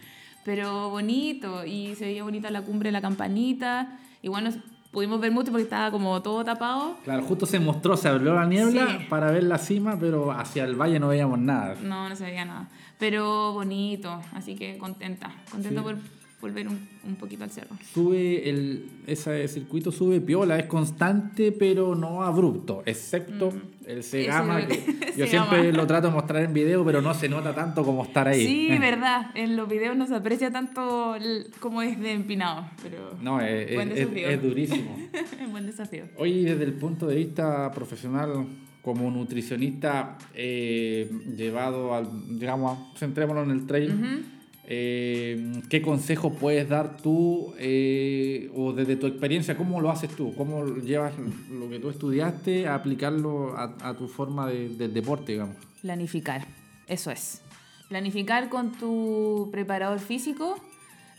pero 0.45 0.91
bonito 0.91 1.65
y 1.65 1.95
se 1.95 2.07
veía 2.07 2.25
bonita 2.25 2.51
la 2.51 2.63
cumbre 2.63 2.89
de 2.89 2.93
la 2.93 3.01
campanita. 3.01 3.97
Y 4.23 4.29
bueno, 4.29 4.51
pudimos 4.91 5.21
ver 5.21 5.31
mucho 5.31 5.53
porque 5.53 5.63
estaba 5.65 5.93
como 5.93 6.21
todo 6.21 6.45
tapado. 6.45 6.97
Claro, 7.05 7.23
justo 7.23 7.47
se 7.47 7.61
mostró, 7.61 7.97
se 7.97 8.09
abrió 8.09 8.35
la 8.35 8.45
niebla 8.47 8.87
Sí. 8.99 9.07
para 9.09 9.31
ver 9.31 9.45
la 9.45 9.59
cima, 9.59 9.97
pero 10.01 10.33
hacia 10.33 10.65
el 10.65 10.75
valle 10.75 10.99
no 10.99 11.07
veíamos 11.09 11.39
nada. 11.39 11.77
No, 11.83 12.09
no 12.09 12.17
se 12.17 12.25
veía 12.25 12.45
nada. 12.45 12.69
Pero 12.99 13.53
bonito, 13.53 14.21
así 14.35 14.57
que 14.57 14.77
contenta. 14.79 15.31
Contenta 15.51 15.81
Sí. 15.81 15.85
por 15.85 15.97
volver 16.41 16.67
un, 16.69 16.79
un 17.07 17.17
poquito 17.17 17.45
al 17.45 17.51
cerro. 17.51 17.77
Sube 17.93 18.49
el, 18.49 18.89
ese 19.07 19.47
circuito 19.49 19.93
sube 19.93 20.21
piola, 20.21 20.59
es 20.59 20.67
constante 20.67 21.53
pero 21.53 21.95
no 21.95 22.23
abrupto, 22.23 22.83
excepto 22.87 23.53
el 23.87 24.03
Segama, 24.03 24.67
que 24.67 24.81
yo 25.17 25.27
siempre 25.27 25.73
lo 25.73 25.87
trato 25.87 26.09
de 26.09 26.15
mostrar 26.15 26.43
en 26.45 26.53
video, 26.55 26.85
pero 26.85 27.03
no 27.03 27.13
se 27.15 27.29
nota 27.29 27.55
tanto 27.55 27.85
como 27.85 28.05
estar 28.05 28.27
ahí. 28.29 28.47
Sí, 28.47 28.69
verdad. 28.81 29.31
En 29.35 29.57
los 29.57 29.69
videos 29.69 29.97
no 29.97 30.07
se 30.07 30.15
aprecia 30.15 30.51
tanto 30.51 31.15
el- 31.17 31.49
como 31.61 31.83
es 31.83 31.99
de 32.01 32.13
empinado, 32.13 32.67
pero 32.83 33.17
No, 33.21 33.41
es, 33.41 33.75
Buen 33.75 33.93
es- 33.93 34.09
es 34.15 34.43
durísimo. 34.43 34.97
es 35.13 35.51
buen 35.51 35.67
desafío. 35.67 36.05
Hoy 36.17 36.45
desde 36.45 36.65
el 36.65 36.73
punto 36.75 37.07
de 37.07 37.17
vista 37.17 37.71
profesional, 37.73 38.47
como 38.83 39.11
nutricionista 39.11 40.17
eh, 40.35 41.11
llevado 41.37 41.95
al, 41.95 42.39
digamos, 42.39 42.97
centrémonos 42.99 43.45
en 43.45 43.51
el 43.51 43.67
trail, 43.67 43.93
Ujú. 43.93 44.23
Eh, 44.73 45.61
¿qué 45.69 45.83
consejo 45.83 46.33
puedes 46.33 46.69
dar 46.69 46.97
tú 46.97 47.53
eh, 47.59 48.49
o 48.55 48.73
desde 48.73 48.95
tu 48.95 49.09
experiencia, 49.09 49.57
cómo 49.57 49.81
lo 49.81 49.91
haces 49.91 50.11
tú? 50.15 50.33
¿Cómo 50.37 50.65
llevas 50.77 51.13
lo 51.51 51.69
que 51.69 51.81
tú 51.81 51.91
estudiaste 51.91 52.69
a 52.69 52.77
aplicarlo 52.77 53.57
a, 53.59 53.75
a 53.83 53.97
tu 53.97 54.07
forma 54.07 54.47
de, 54.49 54.69
del 54.69 54.95
deporte, 54.95 55.33
digamos? 55.33 55.57
Planificar, 55.83 56.47
eso 56.87 57.11
es. 57.11 57.43
Planificar 57.89 58.49
con 58.49 58.71
tu 58.71 59.49
preparador 59.51 59.99
físico, 59.99 60.55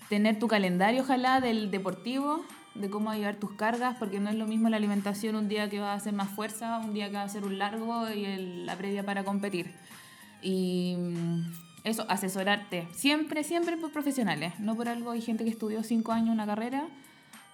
tener 0.08 0.40
tu 0.40 0.48
calendario, 0.48 1.02
ojalá, 1.02 1.42
del 1.42 1.70
deportivo, 1.72 2.46
de 2.76 2.90
cómo 2.90 3.14
llevar 3.14 3.36
tus 3.36 3.52
cargas, 3.52 3.98
porque 4.00 4.22
no 4.22 4.30
es 4.30 4.36
lo 4.36 4.48
mismo 4.48 4.70
la 4.70 4.78
alimentación 4.78 5.36
un 5.36 5.50
día 5.50 5.70
que 5.70 5.82
va 5.82 5.92
a 5.92 5.96
hacer 5.96 6.14
más 6.14 6.30
fuerza, 6.30 6.78
un 6.80 6.94
día 6.94 7.08
que 7.10 7.16
va 7.16 7.24
a 7.24 7.26
hacer 7.26 7.44
un 7.44 7.58
largo 7.58 8.10
y 8.10 8.24
el- 8.24 8.66
la 8.66 8.78
previa 8.78 9.04
para 9.04 9.26
competir. 9.26 9.72
Y 10.42 10.96
eso, 11.84 12.06
asesorarte, 12.10 12.88
siempre, 12.94 13.44
siempre 13.44 13.78
por 13.78 13.92
profesionales, 13.92 14.54
no 14.60 14.76
por 14.76 14.88
algo, 14.88 15.12
hay 15.12 15.22
gente 15.22 15.44
que 15.44 15.50
estudió 15.50 15.84
cinco 15.84 16.12
años 16.12 16.30
una 16.30 16.46
carrera 16.46 16.88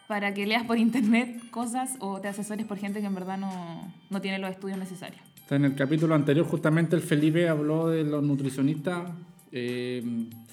para 0.08 0.34
que 0.34 0.46
leas 0.46 0.64
por 0.64 0.78
internet 0.78 1.50
cosas 1.50 1.96
o 2.00 2.20
te 2.20 2.28
asesores 2.28 2.66
por 2.66 2.78
gente 2.78 3.00
que 3.00 3.06
en 3.06 3.16
verdad 3.16 3.38
no, 3.38 3.94
no 4.10 4.22
tiene 4.22 4.40
los 4.40 4.50
estudios 4.50 4.78
necesarios. 4.78 5.22
En 5.50 5.64
el 5.64 5.76
capítulo 5.76 6.14
anterior, 6.16 6.46
justamente 6.46 6.96
el 6.96 7.02
Felipe 7.02 7.48
habló 7.48 7.88
de 7.88 8.04
los 8.04 8.22
nutricionistas. 8.22 9.12
eh, 9.52 10.04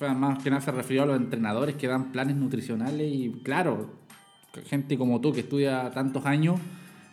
más 0.01 0.43
que 0.43 0.51
nada 0.51 0.63
se 0.63 0.71
refirió 0.71 1.03
a 1.03 1.07
los 1.07 1.17
entrenadores 1.17 1.75
que 1.75 1.89
dan 1.89 2.13
planes 2.13 2.37
nutricionales 2.37 3.13
y, 3.13 3.31
claro, 3.43 3.91
gente 4.67 4.97
como 4.97 5.21
tú 5.21 5.33
que 5.33 5.41
estudia 5.41 5.91
tantos 5.91 6.25
años, 6.27 6.61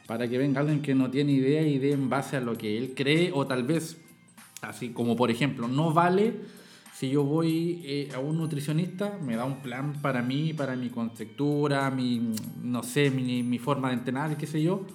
para 0.05 0.27
que 0.27 0.37
venga 0.37 0.59
alguien 0.59 0.81
que 0.81 0.93
no 0.93 1.09
tiene 1.09 1.31
idea 1.31 1.61
y 1.63 1.79
dé 1.79 1.93
en 1.93 2.09
base 2.09 2.37
a 2.37 2.41
lo 2.41 2.57
que 2.57 2.77
él 2.77 2.93
cree, 2.95 3.31
o 3.33 3.47
tal 3.47 3.63
vez, 3.63 3.97
así 4.61 4.89
como 4.89 5.15
por 5.15 5.31
ejemplo, 5.31 5.67
no 5.67 5.93
vale 5.93 6.35
si 6.93 7.09
yo 7.09 7.23
voy 7.23 7.81
eh, 7.83 8.09
a 8.13 8.19
un 8.19 8.37
nutricionista, 8.37 9.17
me 9.23 9.35
da 9.35 9.45
un 9.45 9.61
plan 9.61 9.93
para 10.01 10.21
mí, 10.21 10.53
para 10.53 10.75
mi 10.75 10.89
contextura, 10.89 11.89
mi, 11.89 12.33
no 12.61 12.83
sé, 12.83 13.09
mi, 13.09 13.41
mi 13.41 13.57
forma 13.57 13.87
de 13.89 13.95
entrenar, 13.95 14.37
qué 14.37 14.45
sé 14.45 14.61
yo. 14.61 14.85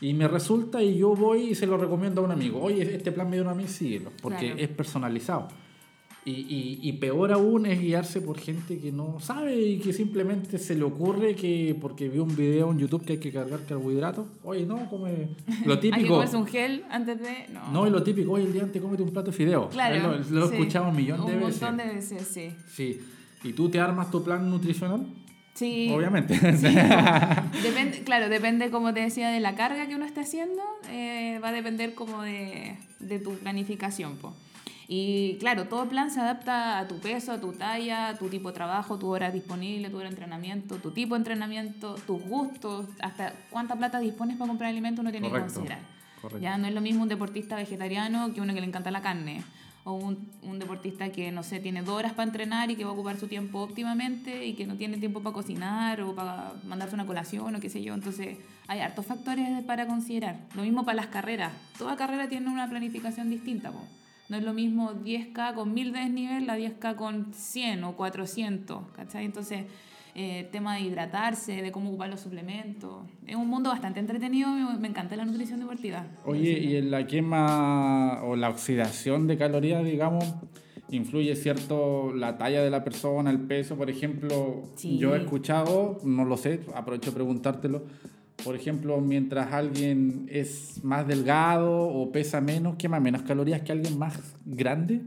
Y 0.00 0.14
me 0.14 0.28
resulta 0.28 0.82
y 0.82 0.98
yo 0.98 1.14
voy 1.16 1.50
y 1.50 1.54
se 1.54 1.66
lo 1.66 1.76
recomiendo 1.78 2.20
a 2.20 2.24
un 2.24 2.30
amigo. 2.32 2.60
Oye, 2.60 2.82
este 2.94 3.12
plan 3.12 3.28
me 3.30 3.36
dio 3.36 3.48
a 3.48 3.54
mí, 3.54 3.66
síguelo. 3.66 4.10
Porque 4.20 4.46
Claro. 4.46 4.60
es 4.60 4.68
personalizado. 4.68 5.48
Y, 6.24 6.30
y, 6.30 6.78
y 6.82 6.92
peor 6.92 7.32
aún 7.32 7.66
es 7.66 7.80
guiarse 7.80 8.20
por 8.20 8.38
gente 8.38 8.78
que 8.78 8.92
no 8.92 9.18
sabe 9.18 9.60
y 9.60 9.78
que 9.80 9.92
simplemente 9.92 10.56
se 10.58 10.76
le 10.76 10.84
ocurre 10.84 11.34
que 11.34 11.76
porque 11.80 12.08
vio 12.08 12.22
un 12.22 12.36
video 12.36 12.70
en 12.70 12.78
YouTube 12.78 13.04
que 13.04 13.14
hay 13.14 13.18
que 13.18 13.32
cargar 13.32 13.64
carbohidratos. 13.66 14.26
Oye, 14.44 14.64
no, 14.64 14.88
come 14.88 15.30
lo 15.66 15.72
Hay 15.74 15.80
que 15.80 15.90
típico. 15.90 16.14
comerse 16.14 16.36
un 16.36 16.46
gel 16.46 16.84
antes 16.90 17.20
de... 17.20 17.48
No, 17.52 17.72
No, 17.72 17.86
y 17.88 17.90
lo 17.90 18.04
típico, 18.04 18.30
oye, 18.32 18.44
el 18.44 18.52
día 18.52 18.62
antes 18.62 18.80
cómete 18.80 19.02
un 19.02 19.10
plato 19.10 19.32
de 19.32 19.36
fideo. 19.36 19.68
claro. 19.68 19.96
Lo, 20.30 20.38
lo 20.38 20.44
he 20.44 20.48
sí. 20.50 20.54
escuchado 20.54 20.90
un 20.90 20.96
millón 20.96 21.26
de 21.26 21.34
Un 21.34 21.40
veces. 21.40 21.60
montón 21.60 21.76
de 21.78 21.92
veces, 21.94 22.22
sí. 22.28 22.50
Sí. 22.72 23.00
¿Y 23.42 23.52
tú 23.54 23.68
te 23.68 23.80
armas 23.80 24.08
tu 24.12 24.22
plan 24.22 24.48
nutricional? 24.48 25.04
Sí. 25.54 25.90
Obviamente. 25.92 26.34
Depende, 27.62 28.02
claro, 28.04 28.28
depende, 28.28 28.70
como 28.70 28.94
te 28.94 29.00
decía, 29.00 29.28
de 29.30 29.40
la 29.40 29.54
carga 29.54 29.86
que 29.88 29.94
uno 29.96 30.04
esté 30.04 30.20
haciendo, 30.20 30.62
eh, 30.88 31.38
va 31.42 31.48
a 31.48 31.52
depender 31.52 31.94
como 31.94 32.22
de, 32.22 32.76
de 33.00 33.18
tu 33.18 33.34
planificación. 33.34 34.16
po. 34.16 34.32
Y 34.94 35.38
claro, 35.40 35.68
todo 35.68 35.88
plan 35.88 36.10
se 36.10 36.20
adapta 36.20 36.78
a 36.78 36.86
tu 36.86 36.98
peso, 36.98 37.32
a 37.32 37.40
tu 37.40 37.52
talla, 37.54 38.08
a 38.08 38.18
tu 38.18 38.28
tipo 38.28 38.48
de 38.48 38.54
trabajo, 38.54 38.98
tu 38.98 39.08
hora 39.08 39.30
disponible, 39.30 39.88
tu 39.88 39.96
hora 39.96 40.04
de 40.04 40.10
entrenamiento, 40.10 40.76
tu 40.76 40.90
tipo 40.90 41.14
de 41.14 41.20
entrenamiento, 41.20 41.94
tus 42.06 42.22
gustos, 42.22 42.84
hasta 43.00 43.32
cuánta 43.48 43.74
plata 43.74 44.00
dispones 44.00 44.36
para 44.36 44.48
comprar 44.48 44.68
alimentos 44.68 45.00
uno 45.00 45.10
tiene 45.10 45.30
Correcto, 45.30 45.48
que 45.48 45.54
considerar. 45.54 45.82
correcto. 46.20 46.42
Ya 46.42 46.58
no 46.58 46.66
es 46.66 46.74
lo 46.74 46.82
mismo 46.82 47.04
un 47.04 47.08
deportista 47.08 47.56
vegetariano 47.56 48.34
que 48.34 48.42
uno 48.42 48.52
que 48.52 48.60
le 48.60 48.66
encanta 48.66 48.90
la 48.90 49.00
carne. 49.00 49.42
O 49.84 49.94
un, 49.94 50.28
un 50.42 50.58
deportista 50.58 51.08
que, 51.10 51.32
no 51.32 51.42
sé, 51.42 51.58
tiene 51.58 51.80
dos 51.82 51.94
horas 51.96 52.12
para 52.12 52.24
entrenar 52.24 52.70
y 52.70 52.76
que 52.76 52.84
va 52.84 52.90
a 52.90 52.92
ocupar 52.92 53.16
su 53.16 53.28
tiempo 53.28 53.60
óptimamente 53.60 54.44
y 54.46 54.52
que 54.52 54.66
no 54.66 54.76
tiene 54.76 54.98
tiempo 54.98 55.20
para 55.22 55.32
cocinar 55.32 56.02
o 56.02 56.14
para 56.14 56.52
mandarse 56.64 56.94
una 56.94 57.06
colación 57.06 57.54
o 57.56 57.60
qué 57.60 57.70
sé 57.70 57.82
yo. 57.82 57.94
Entonces, 57.94 58.36
hay 58.68 58.80
hartos 58.80 59.06
factores 59.06 59.64
para 59.64 59.86
considerar. 59.86 60.36
Lo 60.54 60.62
mismo 60.62 60.84
para 60.84 60.96
las 60.96 61.06
carreras. 61.06 61.52
Toda 61.78 61.96
carrera 61.96 62.28
tiene 62.28 62.50
una 62.50 62.68
planificación 62.68 63.30
distinta. 63.30 63.72
po. 63.72 63.80
No 64.32 64.38
es 64.38 64.44
lo 64.44 64.54
mismo 64.54 64.94
10K 64.94 65.54
con 65.54 65.74
1000 65.74 65.92
de 65.92 65.98
desnivel 65.98 66.48
a 66.48 66.56
10K 66.56 66.96
con 66.96 67.34
100 67.34 67.84
o 67.84 67.94
400. 67.94 68.80
¿Cachai? 68.96 69.26
Entonces, 69.26 69.66
eh, 70.14 70.48
tema 70.50 70.76
de 70.76 70.80
hidratarse, 70.80 71.60
de 71.60 71.70
cómo 71.70 71.90
ocupar 71.90 72.08
los 72.08 72.20
suplementos. 72.20 73.04
Es 73.26 73.36
un 73.36 73.46
mundo 73.46 73.68
bastante 73.68 74.00
entretenido. 74.00 74.48
Me, 74.80 74.88
encanta 74.88 75.16
la 75.16 75.26
nutrición 75.26 75.60
deportiva. 75.60 76.06
Oye, 76.24 76.58
y 76.60 76.76
en 76.76 76.90
la 76.90 77.06
quema 77.06 78.22
o 78.24 78.34
la 78.34 78.48
oxidación 78.48 79.26
de 79.26 79.36
calorías, 79.36 79.84
digamos, 79.84 80.24
influye 80.88 81.36
cierto 81.36 82.14
la 82.14 82.38
talla 82.38 82.62
de 82.62 82.70
la 82.70 82.82
persona, 82.82 83.30
el 83.30 83.40
peso, 83.40 83.76
por 83.76 83.90
ejemplo, 83.90 84.62
Sí. 84.76 84.96
yo 84.96 85.14
he 85.14 85.18
escuchado, 85.18 85.98
no 86.04 86.24
lo 86.24 86.38
sé, 86.38 86.60
aprovecho 86.74 87.10
de 87.10 87.16
preguntártelo, 87.16 87.84
por 88.44 88.56
ejemplo, 88.56 89.00
mientras 89.00 89.52
alguien 89.52 90.26
es 90.30 90.82
más 90.84 91.06
delgado 91.06 91.70
o 91.88 92.10
pesa 92.12 92.40
menos, 92.40 92.76
quema 92.76 93.00
menos 93.00 93.22
calorías 93.22 93.62
que 93.62 93.72
alguien 93.72 93.98
más 93.98 94.18
grande. 94.44 95.02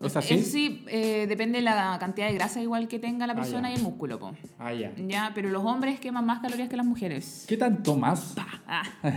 ¿Es 0.00 0.16
así? 0.16 0.34
Eso 0.34 0.50
sí, 0.52 0.84
eh, 0.86 1.26
depende 1.28 1.58
de 1.58 1.64
la 1.64 1.96
cantidad 1.98 2.28
de 2.28 2.34
grasa 2.34 2.62
igual 2.62 2.86
que 2.86 3.00
tenga 3.00 3.26
la 3.26 3.32
Ah, 3.32 3.36
persona 3.36 3.72
y 3.72 3.74
el 3.74 3.82
músculo. 3.82 4.18
po. 4.20 4.30
Ah, 4.58 4.72
ya. 4.72 4.92
Ya, 4.96 5.32
pero 5.34 5.48
los 5.50 5.64
hombres 5.64 5.98
queman 5.98 6.24
más 6.24 6.38
calorías 6.38 6.68
que 6.68 6.76
las 6.76 6.86
mujeres. 6.86 7.44
¿Qué 7.48 7.56
tanto 7.56 7.96
más? 7.96 8.34
Ah. 8.66 8.82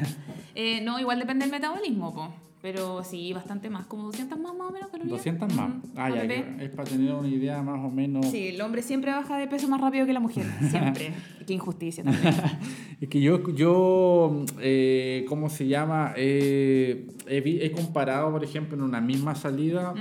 Eh, 0.55 0.81
no, 0.81 0.99
igual 0.99 1.17
depende 1.19 1.45
del 1.45 1.51
metabolismo, 1.51 2.13
po. 2.13 2.33
Pero 2.61 3.03
sí, 3.03 3.33
bastante 3.33 3.69
más, 3.69 3.87
como 3.87 4.03
200 4.03 4.39
más 4.39 4.55
más 4.55 4.69
o 4.69 4.71
menos 4.71 4.89
calorías. 4.89 5.17
200 5.17 5.53
más. 5.55 5.71
Ah, 5.95 6.09
ya, 6.09 6.23
es 6.23 6.69
para 6.69 6.87
tener 6.87 7.13
una 7.13 7.27
idea 7.27 7.61
más 7.63 7.83
o 7.83 7.89
menos. 7.89 8.27
Sí, 8.27 8.49
el 8.49 8.61
hombre 8.61 8.83
siempre 8.83 9.11
baja 9.11 9.37
de 9.37 9.47
peso 9.47 9.67
más 9.67 9.81
rápido 9.81 10.05
que 10.05 10.13
la 10.13 10.19
mujer, 10.19 10.45
siempre. 10.69 11.13
Qué 11.47 11.53
injusticia 11.53 12.03
también. 12.03 12.33
Es 13.01 13.09
que 13.09 13.19
yo, 13.19 13.49
yo 13.55 14.45
eh, 14.59 15.25
¿cómo 15.27 15.49
se 15.49 15.65
llama? 15.67 16.13
Eh, 16.15 17.07
he, 17.27 17.65
he 17.65 17.71
comparado, 17.71 18.31
por 18.31 18.43
ejemplo, 18.43 18.77
en 18.77 18.83
una 18.83 19.01
misma 19.01 19.33
salida, 19.33 19.95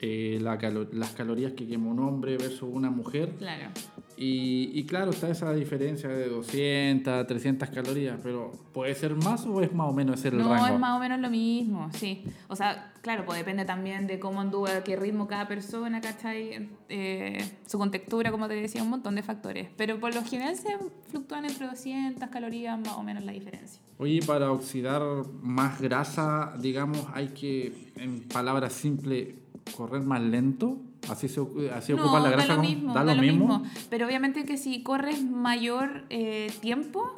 eh, 0.00 0.38
la 0.40 0.58
calo- 0.58 0.88
las 0.92 1.10
calorías 1.12 1.52
que 1.52 1.66
quema 1.66 1.90
un 1.90 1.98
hombre 2.00 2.36
versus 2.36 2.68
una 2.72 2.90
mujer. 2.90 3.30
Claro. 3.38 3.70
Y, 4.16 4.72
y 4.74 4.84
claro, 4.84 5.10
está 5.12 5.28
esa 5.30 5.52
diferencia 5.52 6.08
de 6.08 6.28
200, 6.28 7.24
300 7.26 7.68
calorías, 7.70 8.18
pero 8.20 8.50
¿puede 8.72 8.92
ser 8.96 9.14
más 9.14 9.46
o 9.46 9.60
es 9.62 9.72
más 9.72 9.88
o 9.88 9.92
menos 9.92 10.18
ese 10.18 10.28
el 10.28 10.38
No, 10.38 10.48
rango? 10.52 10.66
es 10.74 10.78
más 10.80 10.96
o 10.96 10.98
menos 10.98 11.20
lo 11.20 11.30
mismo, 11.30 11.88
sí. 11.92 12.24
O 12.48 12.56
sea, 12.56 12.92
claro, 13.00 13.24
pues 13.24 13.38
depende 13.38 13.64
también 13.64 14.08
de 14.08 14.18
cómo 14.18 14.40
anduvo, 14.40 14.66
qué 14.84 14.96
ritmo 14.96 15.28
cada 15.28 15.46
persona, 15.46 16.00
¿cachai? 16.00 16.68
Eh, 16.88 17.48
su 17.66 17.78
contextura, 17.78 18.32
como 18.32 18.48
te 18.48 18.54
decía, 18.54 18.82
un 18.82 18.90
montón 18.90 19.14
de 19.14 19.22
factores. 19.22 19.68
Pero 19.76 20.00
por 20.00 20.12
lo 20.12 20.24
general 20.24 20.56
se 20.56 20.76
fluctúan 21.10 21.44
entre 21.44 21.68
200 21.68 22.28
calorías, 22.28 22.76
más 22.76 22.94
o 22.96 23.04
menos 23.04 23.22
la 23.24 23.30
diferencia. 23.30 23.80
Oye, 23.98 24.20
para 24.26 24.50
oxidar 24.50 25.00
más 25.42 25.80
grasa, 25.80 26.54
digamos, 26.60 27.06
hay 27.14 27.28
que, 27.28 27.92
en 27.96 28.20
palabras 28.28 28.72
simples, 28.72 29.28
correr 29.76 30.02
más 30.02 30.20
lento. 30.22 30.78
Así 31.08 31.28
se, 31.28 31.40
así 31.74 31.92
no, 31.94 32.02
ocupa 32.02 32.20
la 32.20 32.30
grasa. 32.30 32.48
da 32.48 32.56
lo 32.56 32.62
mismo, 32.62 32.94
da 32.94 33.04
da 33.04 33.14
lo 33.14 33.22
mismo. 33.22 33.62
Pero 33.88 34.06
obviamente 34.06 34.44
que 34.44 34.56
si 34.56 34.82
corres 34.82 35.22
mayor 35.24 36.04
eh, 36.10 36.50
tiempo, 36.60 37.12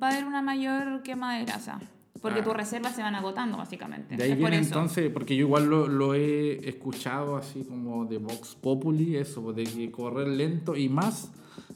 va 0.00 0.08
a 0.08 0.12
haber 0.12 0.24
una 0.26 0.42
mayor 0.42 1.02
quema 1.02 1.36
de 1.38 1.44
grasa. 1.44 1.80
Porque 2.20 2.40
Ah. 2.40 2.44
tus 2.44 2.54
reservas 2.54 2.94
se 2.94 3.02
van 3.02 3.14
agotando, 3.14 3.56
básicamente. 3.58 4.16
De 4.16 4.24
ahí 4.24 4.32
Es 4.32 4.38
viene 4.38 4.56
entonces, 4.56 5.10
porque 5.10 5.36
yo 5.36 5.46
igual 5.46 5.66
lo, 5.66 5.88
lo 5.88 6.14
he 6.14 6.66
escuchado 6.68 7.36
así 7.36 7.64
como 7.64 8.04
de 8.06 8.18
Vox 8.18 8.54
Populi, 8.60 9.16
eso, 9.16 9.52
de 9.52 9.64
que 9.64 9.90
correr 9.90 10.28
lento 10.28 10.74
y 10.76 10.88
más 10.88 11.30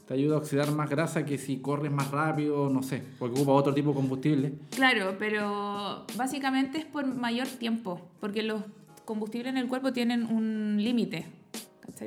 te 0.07 0.15
ayuda 0.15 0.35
a 0.35 0.39
oxidar 0.39 0.71
más 0.71 0.89
grasa 0.89 1.23
que 1.23 1.37
si 1.37 1.57
corres 1.57 1.91
más 1.91 2.09
rápido, 2.09 2.67
no 2.69 2.81
sé, 2.81 3.03
porque 3.19 3.35
ocupa 3.35 3.51
otro 3.51 3.73
tipo 3.75 3.89
de 3.89 3.95
combustible. 3.95 4.53
Claro, 4.71 5.15
pero 5.19 6.05
básicamente 6.17 6.79
es 6.79 6.85
por 6.85 7.05
mayor 7.05 7.47
tiempo, 7.47 8.01
porque 8.19 8.41
los 8.41 8.63
combustibles 9.09 9.49
en 9.49 9.57
el 9.57 9.67
cuerpo 9.67 9.91
tienen 9.91 10.23
un 10.23 10.77
límite. 10.77 11.25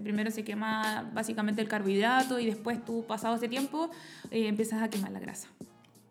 Primero 0.04 0.30
se 0.30 0.44
quema 0.44 1.10
básicamente 1.12 1.60
el 1.60 1.66
carbohidrato 1.66 2.38
y 2.38 2.46
después 2.46 2.84
tú, 2.84 3.04
pasado 3.04 3.34
ese 3.34 3.48
tiempo, 3.48 3.90
eh, 4.30 4.46
empiezas 4.46 4.80
a 4.80 4.88
quemar 4.88 5.10
la 5.10 5.18
grasa. 5.18 5.48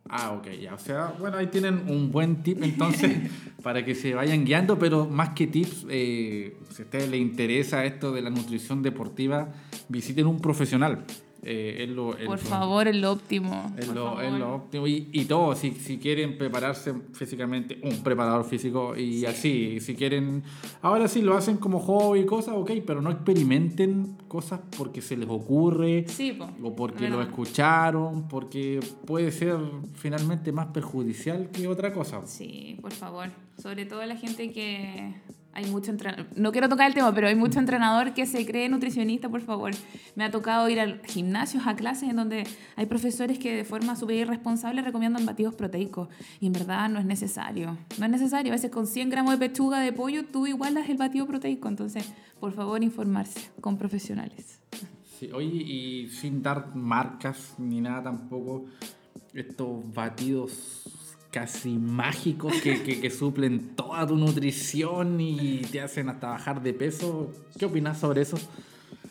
Ah, 0.10 0.34
ok, 0.34 0.50
ya. 0.62 0.74
O 0.74 0.78
sea, 0.78 1.16
bueno, 1.18 1.38
ahí 1.38 1.48
tienen 1.48 1.88
un 1.88 2.12
buen 2.12 2.44
tip 2.44 2.62
entonces 2.62 3.32
para 3.64 3.86
que 3.86 3.96
se 3.96 4.14
vayan 4.14 4.44
guiando, 4.44 4.78
pero 4.78 5.08
más 5.08 5.30
que 5.30 5.48
tips, 5.48 5.86
eh, 5.90 6.58
si 6.72 6.82
a 6.82 6.86
ustedes 6.86 7.10
les 7.10 7.22
interesa 7.22 7.86
esto 7.86 8.12
de 8.12 8.22
la 8.22 8.30
nutrición 8.30 8.84
deportiva, 8.84 9.48
visiten 9.88 10.28
un 10.28 10.42
profesional. 10.42 11.06
Eh, 11.44 11.86
es 11.86 11.90
lo- 11.90 12.16
es 12.16 12.26
Por 12.28 12.38
lo- 12.42 12.50
favor, 12.50 12.88
es 12.88 12.96
lo 12.96 13.12
óptimo. 13.12 13.74
Es 13.78 13.88
lo, 13.88 14.22
es 14.22 14.32
lo 14.32 14.56
óptimo. 14.56 14.86
Y, 14.86 15.10
y 15.12 15.26
todo, 15.26 15.56
si, 15.56 15.72
si 15.72 15.98
quieren 15.98 16.38
prepararse 16.38 16.94
físicamente, 17.14 17.80
un 17.84 18.04
preparador 18.04 18.46
físico 18.46 18.96
y 18.96 19.26
así, 19.26 19.80
si 19.80 19.96
quieren, 19.96 20.44
ahora 20.84 21.08
sí 21.08 21.22
lo 21.24 21.36
hacen 21.36 21.58
como 21.58 21.80
hobby 21.80 22.20
y 22.20 22.26
cosas, 22.26 22.54
ok, 22.56 22.72
pero 22.86 23.02
no 23.02 23.10
experimenten 23.12 24.18
cosas 24.28 24.60
porque 24.78 25.02
se 25.02 25.18
les 25.18 25.28
ocurre 25.30 26.06
Sí, 26.08 26.34
po, 26.34 26.48
o 26.62 26.76
porque 26.76 27.06
verdad. 27.06 27.18
lo 27.18 27.24
escucharon, 27.24 28.28
porque 28.28 28.80
puede 29.06 29.32
ser 29.32 29.58
finalmente 29.96 30.52
más 30.52 30.68
perjudicial 30.68 31.50
que 31.50 31.68
otra 31.68 31.92
cosa. 31.92 32.22
Sí, 32.28 32.78
por 32.82 32.92
favor. 32.94 33.30
Sobre 33.62 33.86
todo 33.86 34.06
la 34.06 34.16
gente 34.16 34.52
que, 34.52 35.16
Hay 35.54 35.66
mucho 35.66 35.92
entrenador, 35.92 36.28
no 36.36 36.52
quiero 36.54 36.70
tocar 36.70 36.88
el 36.88 36.94
tema, 36.94 37.14
pero 37.14 37.28
hay 37.28 37.36
mucho 37.36 37.60
entrenador 37.60 38.14
que 38.14 38.26
se 38.26 38.46
cree 38.46 38.70
nutricionista, 38.70 39.28
por 39.28 39.42
favor. 39.42 39.72
Me 40.16 40.24
ha 40.24 40.32
tocado 40.32 40.70
ir 40.70 40.80
al 40.80 41.02
gimnasio, 41.06 41.60
a 41.66 41.76
clases 41.76 42.10
en 42.10 42.16
donde 42.16 42.46
hay 42.78 42.86
profesores 42.86 43.38
que 43.38 43.56
de 43.58 43.66
forma 43.66 43.98
súper 43.98 44.16
irresponsable 44.16 44.82
recomiendan 44.82 45.26
batidos 45.26 45.54
proteicos. 45.54 46.08
Y 46.40 46.48
en 46.48 46.54
verdad 46.54 46.90
no 46.90 47.00
es 47.00 47.06
necesario. 47.06 47.78
No 48.00 48.06
es 48.06 48.12
necesario. 48.12 48.54
A 48.54 48.56
veces 48.56 48.72
con 48.72 48.88
100 48.88 49.10
gramos 49.10 49.38
de 49.38 49.50
pechuga 49.50 49.80
de 49.82 49.92
pollo 49.92 50.26
tú 50.26 50.48
igual 50.48 50.74
das 50.74 50.90
el 50.90 50.98
batido 50.98 51.28
proteico. 51.28 51.68
Entonces, 51.68 52.10
por 52.40 52.54
favor, 52.54 52.82
informarse 52.82 53.52
con 53.60 53.78
profesionales. 53.78 54.60
Sí, 55.20 55.30
oye, 55.34 55.48
y 55.48 56.08
sin 56.08 56.42
dar 56.42 56.76
marcas 56.76 57.56
ni 57.58 57.82
nada 57.82 58.04
tampoco, 58.04 58.66
estos 59.34 59.94
batidos 59.94 61.01
casi 61.32 61.78
mágicos 61.78 62.54
que, 62.62 62.84
que, 62.84 63.00
que, 63.00 63.10
suplen 63.10 63.76
toda 63.76 64.06
tu 64.06 64.18
nutrición 64.18 65.20
y 65.22 65.60
te 65.72 65.82
hacen 65.82 66.10
hasta 66.10 66.30
bajar 66.30 66.62
de 66.62 66.74
peso. 66.74 67.32
¿Qué 67.58 67.66
opinas 67.66 68.00
sobre 68.00 68.22
eso? 68.22 68.38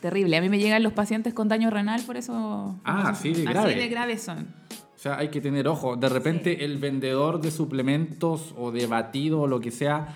Terrible. 0.01 0.37
A 0.37 0.41
mí 0.41 0.49
me 0.49 0.59
llegan 0.59 0.83
los 0.83 0.93
pacientes 0.93 1.35
con 1.35 1.49
daño 1.49 1.71
renal, 1.71 2.03
por 2.03 2.17
eso... 2.17 2.79
Ah, 2.85 3.15
sí, 3.15 3.33
de 3.33 3.43
grave. 3.43 3.71
Así 3.71 3.79
de 3.79 3.89
graves 3.89 4.23
son. 4.23 4.39
O 4.41 5.03
sea, 5.03 5.19
hay 5.19 5.29
que 5.29 5.41
tener 5.41 5.67
ojo. 5.67 5.97
De 5.97 6.09
repente 6.09 6.57
sí. 6.57 6.65
el 6.65 6.79
vendedor 6.79 7.41
de 7.41 7.51
suplementos 7.51 8.55
o 8.59 8.71
de 8.71 8.87
batido 8.87 9.41
o 9.41 9.47
lo 9.47 9.61
que 9.61 9.71
sea, 9.71 10.09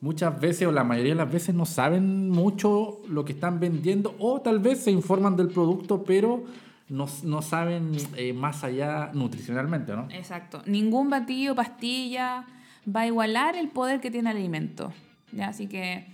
muchas 0.00 0.38
veces 0.40 0.68
o 0.68 0.72
la 0.72 0.84
mayoría 0.84 1.12
de 1.12 1.18
las 1.18 1.32
veces 1.32 1.54
no 1.54 1.64
saben 1.64 2.28
mucho 2.30 3.00
lo 3.08 3.24
que 3.24 3.32
están 3.32 3.60
vendiendo 3.60 4.14
o 4.18 4.40
tal 4.40 4.58
vez 4.58 4.80
se 4.80 4.90
informan 4.90 5.36
del 5.36 5.48
producto, 5.48 6.04
pero 6.04 6.44
no, 6.90 7.06
no 7.22 7.40
saben 7.40 7.92
eh, 8.16 8.32
más 8.32 8.64
allá 8.64 9.10
nutricionalmente, 9.14 9.92
¿no? 9.92 10.08
Exacto. 10.10 10.62
Ningún 10.66 11.08
batido, 11.08 11.54
pastilla 11.54 12.44
va 12.84 13.02
a 13.02 13.06
igualar 13.06 13.56
el 13.56 13.68
poder 13.68 14.00
que 14.00 14.10
tiene 14.10 14.30
el 14.30 14.36
alimento. 14.36 14.92
¿ya? 15.32 15.48
Así 15.48 15.66
que 15.68 16.06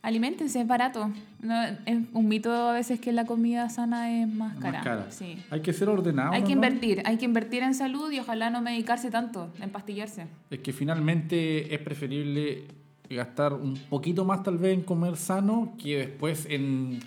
alimentense, 0.00 0.60
es 0.60 0.66
barato. 0.66 1.10
No, 1.40 1.62
es 1.64 1.98
un 2.12 2.28
mito 2.28 2.52
a 2.52 2.72
veces 2.72 2.98
que 2.98 3.12
la 3.12 3.26
comida 3.26 3.68
sana 3.68 4.22
es 4.22 4.28
más 4.28 4.56
cara. 4.56 4.78
Más 4.78 4.84
cara. 4.84 5.10
Sí. 5.10 5.36
Hay 5.50 5.60
que 5.60 5.72
ser 5.72 5.88
ordenado. 5.88 6.32
Hay 6.32 6.42
que 6.42 6.54
¿no? 6.54 6.64
invertir, 6.64 7.02
hay 7.04 7.18
que 7.18 7.24
invertir 7.24 7.62
en 7.62 7.74
salud 7.74 8.10
y 8.10 8.18
ojalá 8.18 8.50
no 8.50 8.62
medicarse 8.62 9.10
tanto, 9.10 9.52
en 9.60 9.70
pastillarse. 9.70 10.26
Es 10.50 10.60
que 10.60 10.72
finalmente 10.72 11.74
es 11.74 11.80
preferible 11.80 12.64
gastar 13.10 13.52
un 13.52 13.76
poquito 13.90 14.24
más 14.24 14.42
tal 14.42 14.56
vez 14.56 14.72
en 14.72 14.82
comer 14.82 15.16
sano 15.16 15.74
que 15.78 15.98
después 15.98 16.46
en 16.48 17.00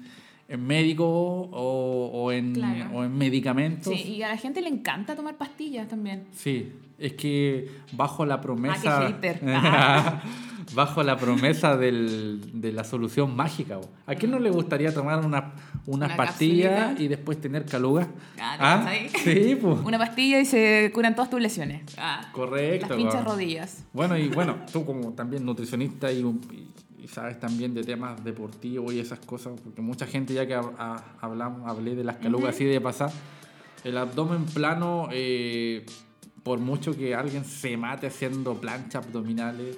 en 0.48 0.66
médico 0.66 1.06
o, 1.08 2.10
o, 2.14 2.32
en, 2.32 2.54
Claro. 2.54 2.90
o 2.94 3.04
en 3.04 3.18
medicamentos. 3.18 3.94
Sí, 3.94 4.02
y 4.18 4.22
a 4.24 4.30
la 4.30 4.38
gente 4.38 4.62
le 4.62 4.70
encanta 4.70 5.16
tomar 5.16 5.36
pastillas 5.38 5.88
también. 5.88 6.26
Sí, 6.34 6.72
es 7.00 7.14
que 7.14 7.70
bajo 7.94 8.26
la 8.26 8.42
promesa. 8.42 9.08
Ah, 9.08 9.18
qué. 9.22 9.40
Ah. 9.48 10.22
bajo 10.74 11.04
la 11.04 11.16
promesa 11.18 11.78
del, 11.78 12.42
de 12.54 12.72
la 12.72 12.84
solución 12.84 13.36
mágica. 13.36 13.78
bo. 13.78 13.90
¿A 14.08 14.16
quién 14.16 14.32
no 14.32 14.40
le 14.40 14.50
gustaría 14.50 14.94
tomar 14.94 15.24
una, 15.26 15.54
unas 15.86 16.10
Una 16.10 16.16
pastillas 16.18 16.72
capsulita. 16.80 17.04
y 17.04 17.08
después 17.08 17.40
tener 17.42 17.66
caluga? 17.66 18.08
Ah, 18.40 18.84
¿te 18.90 19.08
cachai? 19.08 19.44
sí, 19.44 19.56
pues. 19.56 19.78
Una 19.86 19.98
pastilla 20.00 20.40
y 20.40 20.46
se 20.46 20.92
curan 20.94 21.16
todas 21.16 21.30
tus 21.30 21.40
lesiones. 21.42 21.82
Ah, 21.98 22.30
Correcto. 22.32 22.88
las 22.90 22.98
pinchas 22.98 23.24
bo. 23.26 23.32
rodillas. 23.32 23.84
Bueno, 23.94 24.18
y 24.18 24.28
bueno, 24.30 24.58
tú 24.72 24.86
como 24.86 25.12
también 25.14 25.46
nutricionista 25.46 26.12
y, 26.12 26.20
y- 26.22 26.68
y 27.06 27.08
sabes 27.08 27.40
también 27.40 27.76
de 27.76 27.84
temas 27.84 28.24
deportivos 28.24 28.92
y 28.92 29.00
esas 29.00 29.20
cosas, 29.20 29.54
porque 29.64 29.80
mucha 29.80 30.08
gente 30.08 30.34
ya 30.34 30.48
que 30.48 30.58
hab- 30.58 30.74
ha- 30.80 31.04
hablamos, 31.22 31.70
hablé 31.70 31.94
de 31.94 32.04
las 32.04 32.16
calugas 32.18 32.56
así 32.56 32.66
de 32.66 32.82
pasar, 32.82 33.12
el 33.84 33.96
abdomen 33.96 34.46
plano, 34.46 35.10
eh, 35.12 35.86
por 36.42 36.58
mucho 36.58 36.98
que 36.98 37.14
alguien 37.14 37.46
se 37.46 37.78
mate 37.78 38.08
haciendo 38.08 38.56
planchas 38.60 39.06
abdominales 39.06 39.78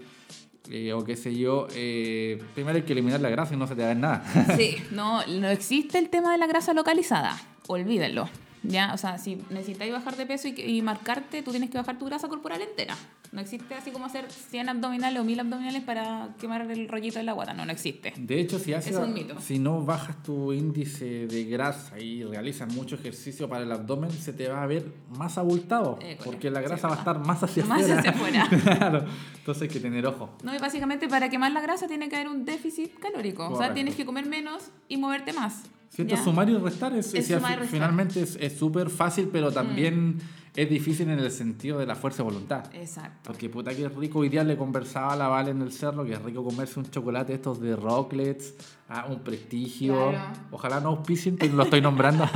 eh, 0.70 0.94
o 0.94 1.04
qué 1.04 1.18
sé 1.18 1.36
yo, 1.36 1.68
eh, 1.76 2.42
primero 2.56 2.78
hay 2.78 2.84
que 2.84 2.94
eliminar 2.94 3.20
la 3.20 3.30
grasa 3.30 3.54
y 3.56 3.58
no 3.58 3.68
se 3.68 3.76
te 3.76 3.82
va 3.82 3.88
a 3.88 3.94
ver 3.94 3.98
nada. 3.98 4.56
Sí, 4.58 4.78
no, 4.92 5.26
no 5.28 5.50
existe 5.50 5.98
el 5.98 6.10
tema 6.10 6.32
de 6.32 6.38
la 6.38 6.48
grasa 6.48 6.74
localizada. 6.74 7.38
Olvídenlo. 7.68 8.30
¿Ya? 8.64 8.94
O 8.94 8.98
sea, 8.98 9.18
si 9.18 9.38
necesitáis 9.50 9.92
bajar 9.92 10.16
de 10.16 10.26
peso 10.26 10.48
y, 10.48 10.60
y 10.62 10.82
marcarte, 10.82 11.42
tú 11.44 11.52
tienes 11.52 11.70
que 11.70 11.78
bajar 11.78 11.98
tu 11.98 12.06
grasa 12.06 12.28
corporal 12.28 12.62
entera. 12.62 12.96
No 13.34 13.42
existe 13.42 13.76
así 13.76 13.92
como 13.92 14.06
hacer 14.06 14.32
100 14.32 14.70
abdominales 14.70 15.20
o 15.20 15.24
1000 15.26 15.40
abdominales 15.42 15.84
para 15.84 16.30
quemar 16.40 16.62
el 16.72 16.88
rollito 16.88 17.20
de 17.20 17.26
la 17.26 17.34
guata. 17.34 17.54
No, 17.54 17.66
no 17.66 17.72
existe. 17.74 18.14
De 18.16 18.40
hecho, 18.40 18.58
si, 18.58 18.74
haces, 18.74 18.94
Es 18.94 18.98
un 18.98 19.14
mito. 19.14 19.36
si 19.42 19.60
no 19.60 19.84
bajas 19.84 20.24
tu 20.24 20.54
índice 20.54 21.28
de 21.28 21.44
grasa 21.44 22.00
y 22.00 22.24
realizas 22.24 22.74
mucho 22.74 22.96
ejercicio 22.96 23.50
para 23.50 23.64
el 23.64 23.72
abdomen, 23.72 24.12
se 24.12 24.32
te 24.32 24.48
va 24.48 24.64
a 24.64 24.66
ver 24.66 24.86
más 25.10 25.38
abultado, 25.38 26.00
Eh, 26.02 26.18
porque 26.24 26.50
la 26.50 26.62
grasa 26.62 26.88
sí, 26.88 26.92
va 26.92 26.96
a 26.96 27.00
estar 27.00 27.20
más 27.20 27.44
hacia 27.44 27.66
Más 27.66 27.82
afuera. 27.82 28.00
hacia 28.00 28.12
afuera. 28.12 28.48
claro. 28.78 29.06
Entonces 29.38 29.64
hay 29.64 29.70
que 29.70 29.80
tener 29.82 30.06
ojo. 30.08 30.30
No, 30.44 30.56
y 30.56 30.58
básicamente 30.58 31.10
para 31.10 31.30
quemar 31.30 31.52
la 31.52 31.60
grasa 31.62 31.88
tiene 31.88 32.08
que 32.08 32.16
haber 32.16 32.30
un 32.30 32.46
déficit 32.46 32.98
calórico. 32.98 33.50
O 33.50 33.58
sea, 33.58 33.74
tienes 33.74 33.96
que 33.96 34.06
comer 34.06 34.26
menos 34.26 34.70
y 34.88 34.96
moverte 34.96 35.34
más. 35.34 35.64
Siento 35.90 36.16
¿ya? 36.16 36.24
sumar 36.24 36.50
y 36.50 36.58
restar 36.58 36.94
es, 36.96 37.14
Es 37.14 37.28
sumar 37.28 37.54
y 37.54 37.56
restar. 37.56 37.66
Mm. 37.66 37.70
finalmente 37.70 38.22
es 38.22 38.36
es 38.36 38.58
súper 38.58 38.90
fácil, 38.90 39.30
pero 39.32 39.52
también 39.52 40.20
es 40.58 40.68
difícil 40.68 41.08
en 41.10 41.20
el 41.20 41.32
sentido 41.32 41.78
de 41.78 41.86
la 41.86 41.96
fuerza 41.96 42.24
de 42.24 42.24
voluntad. 42.24 42.66
Exacto. 42.74 43.20
Porque 43.24 43.48
puta 43.48 43.76
que 43.76 43.88
rico, 43.90 44.20
hoy 44.20 44.30
día 44.30 44.44
le 44.44 44.58
conversaba 44.58 45.14
a 45.14 45.16
la 45.16 45.28
Vale 45.28 45.52
en 45.52 45.62
el 45.62 45.72
cerro 45.72 46.04
que 46.04 46.14
es 46.14 46.22
rico 46.24 46.44
comerse 46.44 46.80
un 46.80 46.90
chocolate 46.90 47.36
estos 47.36 47.62
de 47.62 47.76
Rocklets, 47.76 48.56
ah, 48.90 49.06
un 49.08 49.20
prestigio. 49.20 50.10
Claro. 50.10 50.40
Ojalá 50.50 50.80
no 50.80 50.90
auspicien, 50.90 51.38
pero 51.38 51.54
lo 51.54 51.62
estoy 51.62 51.82
nombrando. 51.82 52.28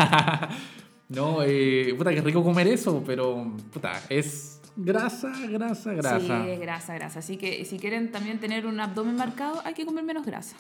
no, 1.10 1.40
eh, 1.42 1.96
puta 1.98 2.14
que 2.14 2.22
rico 2.22 2.44
comer 2.44 2.68
eso, 2.68 3.04
pero 3.04 3.54
puta, 3.74 3.94
es 4.08 4.62
grasa, 4.76 5.32
grasa, 5.50 5.94
grasa. 5.94 6.20
Sí, 6.20 6.56
grasa, 6.58 6.94
grasa. 6.94 7.20
Así 7.20 7.38
que 7.38 7.66
si 7.66 7.80
quieren 7.80 8.12
también 8.12 8.40
tener 8.40 8.68
un 8.68 8.80
abdomen 8.80 9.16
marcado, 9.16 9.62
hay 9.66 9.74
que 9.74 9.84
comer 9.84 10.04
menos 10.04 10.28
grasa. 10.28 10.58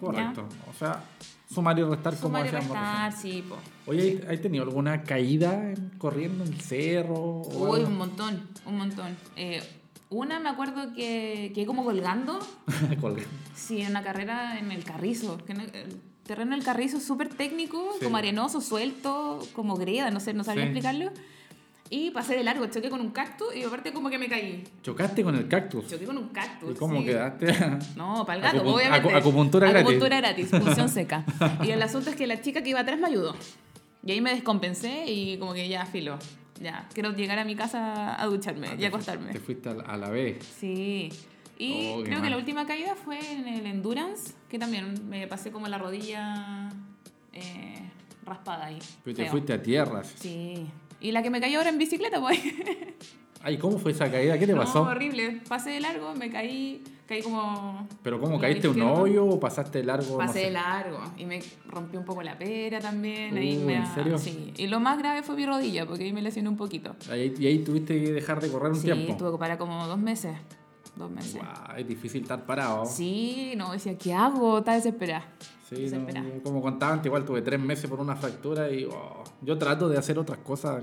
Correcto. 0.00 0.48
O 0.70 0.74
sea, 0.78 1.02
sumar 1.52 1.78
y 1.78 1.82
restar 1.82 2.14
como 2.16 2.36
Sumar 2.38 2.44
y 2.44 2.48
hacíamos 2.48 2.68
restar, 2.76 3.12
sí, 3.12 3.44
po. 3.48 3.56
Oye, 3.86 4.24
¿has 4.30 4.40
tenido 4.40 4.64
alguna 4.64 5.02
caída 5.02 5.70
en- 5.72 5.90
corriendo 5.98 6.44
en 6.44 6.52
el 6.52 6.60
cerro? 6.60 7.42
Uy, 7.42 7.80
un 7.80 7.96
montón, 7.96 8.48
un 8.66 8.76
montón. 8.78 9.16
Eh, 9.36 9.62
una 10.10 10.40
me 10.40 10.48
acuerdo 10.48 10.94
que 10.94 11.52
quedé 11.54 11.66
como 11.66 11.84
colgando, 11.84 12.38
Colgué. 13.00 13.26
sí, 13.54 13.80
en 13.82 13.90
una 13.90 14.02
carrera 14.02 14.58
en 14.58 14.72
el 14.72 14.84
Carrizo. 14.84 15.38
que 15.44 15.52
el 15.52 16.00
terreno 16.24 16.54
del 16.54 16.64
Carrizo 16.64 16.98
es 16.98 17.04
súper 17.06 17.28
técnico, 17.28 17.92
Sí. 17.98 18.04
como 18.04 18.16
arenoso, 18.16 18.60
suelto, 18.60 19.40
como 19.54 19.76
greda, 19.76 20.10
no 20.10 20.20
sé, 20.20 20.34
no 20.34 20.44
sabría 20.44 20.64
Sí. 20.64 20.70
explicarlo. 20.70 21.10
Y 21.90 22.10
pasé 22.10 22.36
de 22.36 22.44
largo, 22.44 22.66
choqué 22.66 22.90
con 22.90 23.00
un 23.00 23.10
cactus 23.10 23.54
y 23.56 23.62
aparte 23.62 23.92
como 23.94 24.10
que 24.10 24.18
me 24.18 24.28
caí. 24.28 24.62
Chocaste 24.82 25.22
con 25.24 25.34
el 25.34 25.48
cactus. 25.48 25.88
Choqué 25.88 26.04
con 26.04 26.18
un 26.18 26.28
cactus. 26.28 26.72
¿Y 26.72 26.74
cómo 26.74 26.98
sí. 27.00 27.06
quedaste? 27.06 27.46
No, 27.96 28.26
para 28.26 28.36
el 28.36 28.42
gato, 28.42 28.58
Acupun- 28.64 28.74
obviamente. 28.74 29.08
acu- 29.08 29.16
acupuntura 29.16 29.68
gratis. 29.70 29.82
Acupuntura 29.86 30.16
gratis, 30.18 30.48
punción 30.50 30.88
seca. 30.90 31.24
Y 31.64 31.70
el 31.70 31.80
asunto 31.82 32.10
es 32.10 32.16
que 32.16 32.26
la 32.26 32.40
chica 32.42 32.62
que 32.62 32.70
iba 32.70 32.80
atrás 32.80 32.98
me 32.98 33.06
ayudó. 33.06 33.34
Y 34.04 34.12
ahí 34.12 34.20
me 34.20 34.30
descompensé 34.34 35.04
y 35.10 35.38
como 35.38 35.54
que 35.54 35.66
ya, 35.68 35.86
filo. 35.86 36.18
Ya, 36.60 36.88
quiero 36.92 37.12
llegar 37.14 37.38
a 37.38 37.44
mi 37.44 37.54
casa 37.56 38.20
a 38.20 38.26
ducharme 38.26 38.68
y 38.78 38.84
acostarme. 38.84 39.26
Ah, 39.30 39.32
Te 39.32 39.40
fuiste 39.40 39.68
a 39.70 39.74
la, 39.74 39.82
a 39.84 39.96
la 39.96 40.10
B. 40.10 40.38
Sí. 40.60 41.08
Y 41.56 41.92
Oh, 41.96 42.02
creo 42.04 42.20
que 42.20 42.30
la 42.30 42.36
última 42.36 42.66
caída 42.66 42.94
fue 42.96 43.18
en 43.32 43.48
el 43.48 43.66
Endurance, 43.66 44.32
que 44.48 44.58
también 44.58 45.08
me 45.08 45.26
pasé 45.26 45.50
como 45.50 45.66
la 45.68 45.78
rodilla 45.78 46.68
eh, 47.32 47.80
raspada 48.26 48.66
ahí. 48.66 48.78
Pero 49.04 49.16
te 49.16 49.22
Feo. 49.22 49.30
fuiste 49.32 49.52
a 49.54 49.62
tierras. 49.62 50.12
Sí. 50.18 50.66
Y 51.00 51.12
la 51.12 51.22
que 51.22 51.30
me 51.30 51.40
cayó 51.40 51.58
ahora 51.58 51.70
en 51.70 51.78
bicicleta, 51.78 52.20
pues. 52.20 52.38
Ay, 53.42 53.56
¿cómo 53.56 53.78
fue 53.78 53.92
esa 53.92 54.10
caída? 54.10 54.36
¿Qué 54.36 54.46
te 54.46 54.52
no, 54.52 54.58
pasó? 54.58 54.82
horrible. 54.82 55.40
Pasé 55.48 55.70
de 55.70 55.78
largo, 55.80 56.12
me 56.16 56.28
caí, 56.28 56.82
caí 57.06 57.22
como... 57.22 57.86
¿Pero 58.02 58.20
cómo 58.20 58.36
caíste 58.40 58.66
un 58.66 58.82
hoyo 58.82 59.24
o 59.24 59.38
pasaste 59.38 59.84
largo? 59.84 60.12
No 60.12 60.18
Pasé 60.18 60.40
sé. 60.40 60.44
de 60.46 60.50
largo 60.50 61.00
y 61.16 61.24
me 61.24 61.40
rompí 61.68 61.96
un 61.96 62.04
poco 62.04 62.20
la 62.24 62.36
pera 62.36 62.80
también. 62.80 63.36
ahí 63.38 63.56
Uh, 63.56 63.64
me, 63.64 63.74
¿en 63.76 63.94
serio? 63.94 64.18
Sí. 64.18 64.52
Y 64.56 64.66
lo 64.66 64.80
más 64.80 64.98
grave 64.98 65.22
fue 65.22 65.36
mi 65.36 65.46
rodilla, 65.46 65.86
porque 65.86 66.02
ahí 66.02 66.12
me 66.12 66.20
lesioné 66.20 66.48
un 66.48 66.56
poquito. 66.56 66.96
Ahí- 67.08 67.32
y 67.38 67.46
ahí 67.46 67.58
tuviste 67.60 68.02
que 68.02 68.10
dejar 68.12 68.40
de 68.40 68.48
correr 68.50 68.70
un 68.72 68.76
Sí, 68.76 68.82
tiempo. 68.86 69.16
tuve 69.16 69.30
que 69.30 69.38
parar 69.38 69.56
como 69.56 69.86
dos 69.86 69.98
meses. 69.98 70.32
Dos 70.98 71.10
meses. 71.10 71.34
Guau, 71.34 71.76
es 71.78 71.86
difícil 71.88 72.22
estar 72.22 72.44
parado. 72.44 72.84
Sí, 72.84 73.54
no, 73.56 73.72
decía, 73.72 73.96
¿qué 73.96 74.12
hago? 74.12 74.58
Estaba 74.58 74.76
desesperada. 74.76 75.24
Sí, 75.68 75.74
no, 75.76 75.80
desesperada. 75.82 76.28
yo 76.34 76.42
como 76.42 76.60
contaba 76.60 76.92
antes, 76.94 77.06
igual 77.06 77.24
tuve 77.24 77.40
tres 77.42 77.60
meses 77.60 77.88
por 77.88 78.00
una 78.00 78.16
fractura 78.16 78.70
y 78.70 78.84
oh, 78.84 79.22
yo 79.42 79.56
trato 79.56 79.88
de 79.88 79.96
hacer 79.98 80.18
otras 80.18 80.38
cosas, 80.40 80.82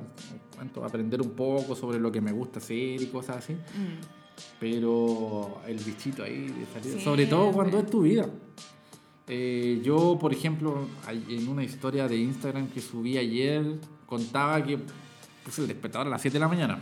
cuanto 0.56 0.84
aprender 0.86 1.22
un 1.22 1.32
poco 1.32 1.76
sobre 1.76 2.00
lo 2.00 2.12
que 2.12 2.22
me 2.22 2.32
gusta 2.32 2.60
hacer 2.60 3.02
y 3.02 3.08
cosas 3.08 3.38
así, 3.38 3.54
Mm. 3.54 4.00
pero 4.60 5.60
el 5.68 5.78
bichito 5.78 6.24
ahí 6.24 6.48
de 6.48 6.66
salir, 6.74 6.94
Sí, 6.98 7.04
sobre 7.04 7.26
todo 7.26 7.52
cuando 7.52 7.78
hombre. 7.78 7.86
es 7.86 7.92
tu 7.92 8.02
vida. 8.02 8.26
Eh, 9.28 9.82
yo, 9.84 10.18
por 10.20 10.32
ejemplo, 10.34 10.88
en 11.10 11.48
una 11.48 11.64
historia 11.64 12.08
de 12.08 12.18
Instagram 12.18 12.68
que 12.68 12.80
subí 12.80 13.18
ayer, 13.18 13.80
contaba 14.06 14.64
que 14.64 14.78
puse 15.44 15.62
el 15.64 15.68
despertador 15.68 16.08
a 16.08 16.10
las 16.12 16.22
7 16.22 16.36
de 16.36 16.40
la 16.40 16.48
mañana. 16.48 16.80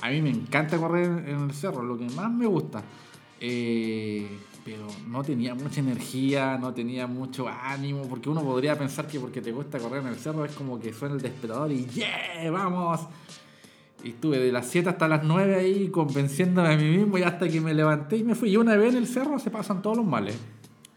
A 0.00 0.10
mí 0.10 0.20
me 0.20 0.30
encanta 0.30 0.78
correr 0.78 1.06
en 1.28 1.44
el 1.44 1.52
cerro, 1.52 1.82
lo 1.82 1.96
que 1.96 2.04
más 2.10 2.30
me 2.30 2.46
gusta. 2.46 2.82
Eh, 3.40 4.28
pero 4.64 4.86
no 5.06 5.22
tenía 5.22 5.54
mucha 5.54 5.80
energía, 5.80 6.58
no 6.58 6.74
tenía 6.74 7.06
mucho 7.06 7.48
ánimo, 7.48 8.02
porque 8.08 8.28
uno 8.28 8.42
podría 8.42 8.76
pensar 8.76 9.06
que 9.06 9.20
porque 9.20 9.40
te 9.40 9.52
gusta 9.52 9.78
correr 9.78 10.02
en 10.02 10.08
el 10.08 10.16
cerro 10.16 10.44
es 10.44 10.52
como 10.52 10.80
que 10.80 10.92
suena 10.92 11.14
el 11.14 11.22
despertador 11.22 11.70
y 11.70 11.86
¡yeah! 11.86 12.50
¡Vamos! 12.50 13.00
Y 14.02 14.10
estuve 14.10 14.38
de 14.38 14.52
las 14.52 14.66
7 14.66 14.90
hasta 14.90 15.08
las 15.08 15.22
9 15.22 15.54
ahí 15.54 15.88
convenciéndome 15.88 16.74
a 16.74 16.76
mí 16.76 16.96
mismo 16.96 17.16
y 17.16 17.22
hasta 17.22 17.48
que 17.48 17.60
me 17.60 17.74
levanté 17.74 18.16
y 18.16 18.24
me 18.24 18.34
fui. 18.34 18.50
Y 18.50 18.56
una 18.56 18.76
vez 18.76 18.92
en 18.92 18.98
el 18.98 19.06
cerro 19.06 19.38
se 19.38 19.50
pasan 19.50 19.82
todos 19.82 19.96
los 19.96 20.06
males. 20.06 20.36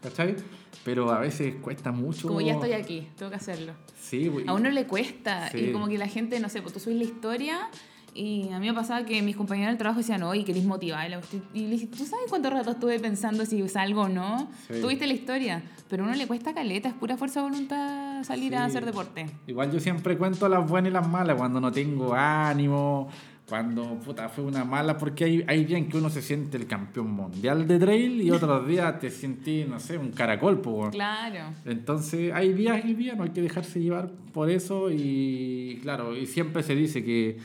¿Cachai? 0.02 0.36
Pero 0.84 1.10
a 1.10 1.20
veces 1.20 1.54
cuesta 1.60 1.92
mucho. 1.92 2.28
Como 2.28 2.40
ya 2.40 2.54
estoy 2.54 2.72
aquí, 2.72 3.08
tengo 3.16 3.30
que 3.30 3.36
hacerlo. 3.36 3.72
Sí, 4.00 4.28
güey. 4.28 4.48
A 4.48 4.54
uno 4.54 4.70
le 4.70 4.86
cuesta. 4.86 5.50
Sí. 5.50 5.58
Y 5.58 5.72
como 5.72 5.88
que 5.88 5.98
la 5.98 6.08
gente, 6.08 6.40
no 6.40 6.48
sé, 6.48 6.62
pues 6.62 6.74
tú 6.74 6.80
subes 6.80 6.96
la 6.96 7.04
historia 7.04 7.70
y 8.14 8.48
a 8.52 8.58
mí 8.58 8.66
me 8.68 8.74
pasaba 8.74 9.04
que 9.04 9.22
mis 9.22 9.36
compañeros 9.36 9.70
del 9.72 9.78
trabajo 9.78 9.98
decían, 10.00 10.22
oye, 10.22 10.44
querés 10.44 10.64
motivar. 10.64 11.10
Y 11.54 11.60
le 11.60 11.70
dije, 11.70 11.86
¿tú 11.86 11.96
sabes 11.98 12.26
cuánto 12.28 12.50
rato 12.50 12.72
estuve 12.72 12.98
pensando 12.98 13.44
si 13.46 13.66
salgo 13.68 14.02
o 14.02 14.08
no? 14.08 14.48
Sí. 14.68 14.80
Tuviste 14.80 15.06
la 15.06 15.12
historia. 15.14 15.62
Pero 15.88 16.04
a 16.04 16.06
uno 16.08 16.16
le 16.16 16.26
cuesta 16.26 16.52
caleta, 16.54 16.88
es 16.88 16.94
pura 16.94 17.16
fuerza 17.16 17.40
de 17.42 17.48
voluntad 17.50 18.22
salir 18.24 18.54
a 18.56 18.64
Sí. 18.64 18.70
hacer 18.70 18.84
deporte. 18.86 19.26
Igual 19.46 19.72
yo 19.72 19.80
siempre 19.80 20.16
cuento 20.16 20.48
las 20.48 20.68
buenas 20.68 20.90
y 20.90 20.92
las 20.94 21.08
malas, 21.08 21.36
cuando 21.36 21.60
no 21.60 21.72
tengo 21.72 22.14
ánimo, 22.14 23.08
cuando 23.48 23.98
puta, 23.98 24.28
fue 24.28 24.44
una 24.44 24.64
mala, 24.64 24.96
porque 24.96 25.24
hay, 25.24 25.44
hay 25.48 25.64
días 25.64 25.78
en 25.80 25.88
que 25.88 25.96
uno 25.96 26.08
se 26.08 26.22
siente 26.22 26.56
el 26.56 26.68
campeón 26.68 27.10
mundial 27.10 27.66
de 27.66 27.80
trail 27.80 28.22
y 28.22 28.30
otros 28.30 28.68
días 28.68 29.00
te 29.00 29.10
sientes, 29.10 29.68
no 29.68 29.80
sé, 29.80 29.98
un 29.98 30.12
caracol, 30.12 30.60
po. 30.60 30.88
Claro. 30.90 31.52
Entonces 31.64 32.32
hay 32.32 32.52
días 32.52 32.84
y 32.84 32.94
días, 32.94 33.16
no 33.16 33.24
hay 33.24 33.30
que 33.30 33.42
dejarse 33.42 33.80
llevar 33.80 34.08
por 34.32 34.48
eso 34.50 34.88
y 34.92 35.80
claro, 35.82 36.16
y 36.16 36.26
siempre 36.26 36.62
se 36.62 36.76
dice 36.76 37.02
que 37.02 37.38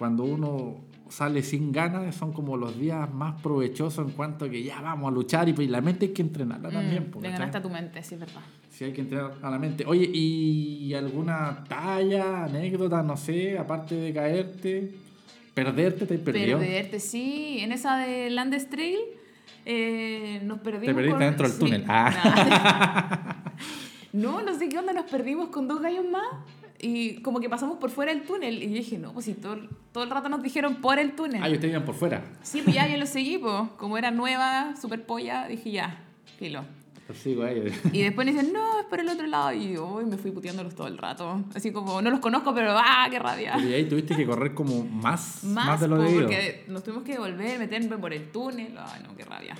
cuando 0.00 0.24
uno 0.24 0.78
sale 1.10 1.42
sin 1.42 1.72
ganas 1.72 2.14
son 2.14 2.32
como 2.32 2.56
los 2.56 2.78
días 2.78 3.12
más 3.12 3.38
provechosos 3.42 4.08
en 4.08 4.14
cuanto 4.14 4.46
a 4.46 4.48
que 4.48 4.62
ya 4.62 4.80
vamos 4.80 5.12
a 5.12 5.14
luchar 5.14 5.46
y 5.50 5.52
pues, 5.52 5.68
la 5.68 5.82
mente 5.82 6.06
hay 6.06 6.12
que 6.14 6.22
entrenarla 6.22 6.70
también. 6.70 7.10
Mm, 7.14 7.20
le 7.20 7.30
ganaste 7.30 7.58
a 7.58 7.62
tu 7.62 7.68
mente, 7.68 8.02
sí, 8.02 8.14
es 8.14 8.20
verdad. 8.20 8.40
Sí, 8.70 8.84
hay 8.84 8.94
que 8.94 9.02
entrenar 9.02 9.34
a 9.42 9.50
la 9.50 9.58
mente. 9.58 9.84
Oye, 9.86 10.10
¿y 10.10 10.94
alguna 10.94 11.64
talla, 11.68 12.44
anécdota, 12.44 13.02
no 13.02 13.14
sé, 13.18 13.58
aparte 13.58 13.94
de 13.94 14.14
caerte? 14.14 14.94
¿Perderte? 15.52 16.06
¿Te 16.06 16.14
has 16.14 16.20
perdido? 16.20 16.58
Perderte, 16.58 16.98
sí. 16.98 17.58
En 17.60 17.72
esa 17.72 17.98
de 17.98 18.30
Landes 18.30 18.70
Trail 18.70 19.00
eh, 19.66 20.40
nos 20.44 20.60
perdimos. 20.60 20.86
Te 20.86 20.94
perdiste 20.94 21.10
con- 21.10 21.20
dentro 21.20 21.46
del 21.46 21.52
sí. 21.52 21.58
túnel. 21.60 21.84
Ah. 21.88 23.52
no, 24.14 24.40
no 24.40 24.58
sé 24.58 24.70
qué 24.70 24.78
onda, 24.78 24.94
nos 24.94 25.10
perdimos 25.10 25.50
con 25.50 25.68
dos 25.68 25.82
gallos 25.82 26.06
más 26.10 26.24
y 26.80 27.20
como 27.22 27.40
que 27.40 27.48
pasamos 27.48 27.78
por 27.78 27.90
fuera 27.90 28.12
del 28.12 28.22
túnel. 28.22 28.62
Y 28.62 28.68
yo 28.68 28.74
dije, 28.74 28.98
no, 28.98 29.12
pues 29.12 29.26
si 29.26 29.34
todo, 29.34 29.56
todo 29.92 30.04
el 30.04 30.10
rato 30.10 30.28
nos 30.28 30.42
dijeron 30.42 30.76
por 30.76 30.98
el 30.98 31.14
túnel. 31.14 31.42
Ah, 31.42 31.48
y 31.48 31.54
ustedes 31.54 31.72
iban 31.72 31.84
por 31.84 31.94
fuera. 31.94 32.24
Sí, 32.42 32.62
pues 32.62 32.74
ya 32.74 32.88
yo 32.88 32.96
lo 32.96 33.06
seguí, 33.06 33.38
pues. 33.38 33.70
Como 33.76 33.98
era 33.98 34.10
nueva, 34.10 34.74
super 34.80 35.04
polla, 35.04 35.46
dije 35.48 35.70
ya, 35.70 36.04
filo. 36.38 36.64
Lo 37.08 37.14
sigo 37.14 37.42
ahí. 37.42 37.72
Y 37.92 38.02
después 38.02 38.24
me 38.24 38.32
dicen, 38.32 38.52
no, 38.52 38.78
es 38.80 38.86
por 38.86 39.00
el 39.00 39.08
otro 39.08 39.26
lado. 39.26 39.52
Y 39.52 39.72
yo 39.72 39.84
uy, 39.96 40.04
me 40.04 40.16
fui 40.16 40.30
puteándolos 40.30 40.74
todo 40.76 40.86
el 40.86 40.96
rato. 40.96 41.44
Así 41.54 41.72
como, 41.72 42.00
no 42.00 42.08
los 42.08 42.20
conozco, 42.20 42.54
pero 42.54 42.72
¡ah, 42.78 43.08
qué 43.10 43.18
rabia! 43.18 43.58
Y 43.58 43.72
ahí 43.72 43.88
tuviste 43.88 44.14
que 44.16 44.24
correr 44.24 44.54
como 44.54 44.84
más, 44.84 45.42
más, 45.42 45.66
Más, 45.66 45.80
de 45.80 45.88
lo 45.88 45.96
debido. 45.98 46.20
porque 46.22 46.64
nos 46.68 46.84
tuvimos 46.84 47.02
que 47.02 47.12
devolver, 47.12 47.58
meterme 47.58 47.98
por 47.98 48.12
el 48.12 48.30
túnel. 48.30 48.74
Ay, 48.78 49.02
no, 49.06 49.16
qué 49.16 49.24
rabia. 49.24 49.56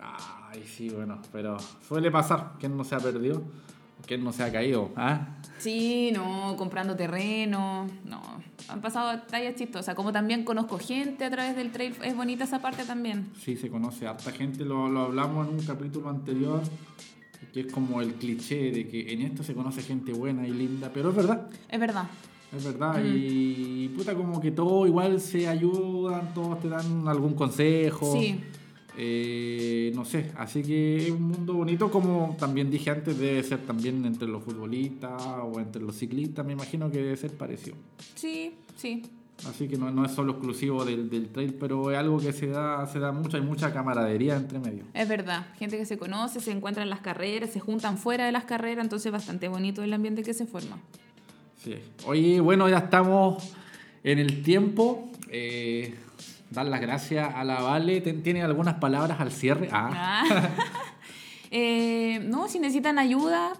Ay, 0.00 0.62
sí, 0.64 0.90
bueno, 0.90 1.20
pero 1.32 1.56
suele 1.86 2.10
pasar. 2.10 2.52
¿Quién 2.60 2.76
no 2.76 2.84
se 2.84 2.94
ha 2.94 2.98
perdido? 3.00 3.42
¿Quién 4.06 4.24
no 4.24 4.32
se 4.32 4.42
ha 4.42 4.52
caído? 4.52 4.90
¿Ah? 4.96 5.36
Sí, 5.58 6.10
no, 6.12 6.54
comprando 6.56 6.96
terreno, 6.96 7.86
no. 8.04 8.20
Han 8.68 8.80
pasado 8.80 9.20
tallas 9.22 9.54
chistosas. 9.54 9.94
Como 9.94 10.12
también 10.12 10.44
conozco 10.44 10.78
gente 10.78 11.24
a 11.24 11.30
través 11.30 11.54
del 11.56 11.70
trail, 11.70 11.94
es 12.04 12.16
bonita 12.16 12.44
esa 12.44 12.60
parte 12.60 12.84
también. 12.84 13.30
Sí, 13.40 13.56
se 13.56 13.68
conoce 13.68 14.06
harta 14.06 14.32
gente, 14.32 14.64
lo, 14.64 14.88
lo 14.88 15.02
hablamos 15.02 15.48
en 15.48 15.54
un 15.54 15.64
capítulo 15.64 16.08
anterior, 16.10 16.62
que 17.52 17.60
es 17.60 17.72
como 17.72 18.00
el 18.00 18.14
cliché 18.14 18.72
de 18.72 18.88
que 18.88 19.12
en 19.12 19.22
esto 19.22 19.42
se 19.44 19.54
conoce 19.54 19.82
gente 19.82 20.12
buena 20.12 20.46
y 20.46 20.52
linda, 20.52 20.90
pero 20.92 21.10
es 21.10 21.16
verdad, 21.16 21.48
Es 21.68 21.78
verdad. 21.80 22.06
es 22.56 22.64
verdad, 22.64 23.00
y 23.04 23.88
puta 23.96 24.14
como 24.14 24.40
que 24.40 24.50
todo 24.52 24.86
igual 24.86 25.20
se 25.20 25.48
ayudan, 25.48 26.32
todos 26.34 26.60
te 26.60 26.68
dan 26.68 27.06
algún 27.06 27.34
consejo, 27.34 28.12
Sí. 28.12 28.40
Eh, 28.96 29.90
no 29.94 30.04
sé, 30.04 30.30
así 30.36 30.62
que 30.62 31.06
es 31.06 31.10
un 31.10 31.22
mundo 31.22 31.54
bonito, 31.54 31.90
como 31.90 32.36
también 32.38 32.70
dije 32.70 32.90
antes, 32.90 33.18
debe 33.18 33.42
ser 33.42 33.60
también 33.60 34.04
entre 34.04 34.28
los 34.28 34.42
futbolistas 34.42 35.22
o 35.42 35.58
entre 35.60 35.82
los 35.82 35.96
ciclistas, 35.96 36.44
me 36.44 36.52
imagino 36.52 36.90
que 36.90 36.98
debe 36.98 37.16
ser 37.16 37.32
parecido. 37.32 37.76
Sí, 38.14 38.54
sí. 38.76 39.02
Así 39.48 39.66
que 39.66 39.76
no, 39.76 39.90
no 39.90 40.04
es 40.04 40.12
solo 40.12 40.32
exclusivo 40.32 40.84
del, 40.84 41.10
del 41.10 41.28
trail, 41.28 41.54
pero 41.54 41.90
es 41.90 41.98
algo 41.98 42.18
que 42.18 42.32
se 42.32 42.46
da, 42.46 42.86
se 42.86 43.00
da 43.00 43.10
mucho, 43.10 43.36
hay 43.36 43.42
mucha 43.42 43.72
camaradería 43.72 44.36
entre 44.36 44.60
medio. 44.60 44.84
Es 44.94 45.08
verdad. 45.08 45.46
Gente 45.58 45.78
que 45.78 45.86
se 45.86 45.98
conoce, 45.98 46.40
se 46.40 46.52
encuentra 46.52 46.82
en 46.82 46.90
las 46.90 47.00
carreras, 47.00 47.50
se 47.50 47.58
juntan 47.58 47.98
fuera 47.98 48.26
de 48.26 48.32
las 48.32 48.44
carreras, 48.44 48.84
entonces 48.84 49.06
es 49.06 49.12
bastante 49.12 49.48
bonito 49.48 49.82
el 49.82 49.92
ambiente 49.92 50.22
que 50.22 50.32
se 50.32 50.46
forma. 50.46 50.78
Sí. 51.56 51.74
Oye, 52.06 52.40
bueno, 52.40 52.68
ya 52.68 52.78
estamos 52.78 53.52
en 54.04 54.18
el 54.18 54.42
tiempo. 54.42 55.10
Eh, 55.28 55.94
dar 56.52 56.66
las 56.66 56.80
gracias 56.80 57.32
a 57.34 57.44
la 57.44 57.60
Vale. 57.62 58.00
¿Ten- 58.00 58.22
¿Tiene 58.22 58.42
algunas 58.42 58.74
palabras 58.74 59.20
al 59.20 59.32
cierre? 59.32 59.68
Ah, 59.72 60.24
Ah. 60.30 60.48
Eh, 61.54 62.20
no, 62.24 62.48
si 62.48 62.58
necesitan 62.58 62.98
ayuda, 62.98 63.52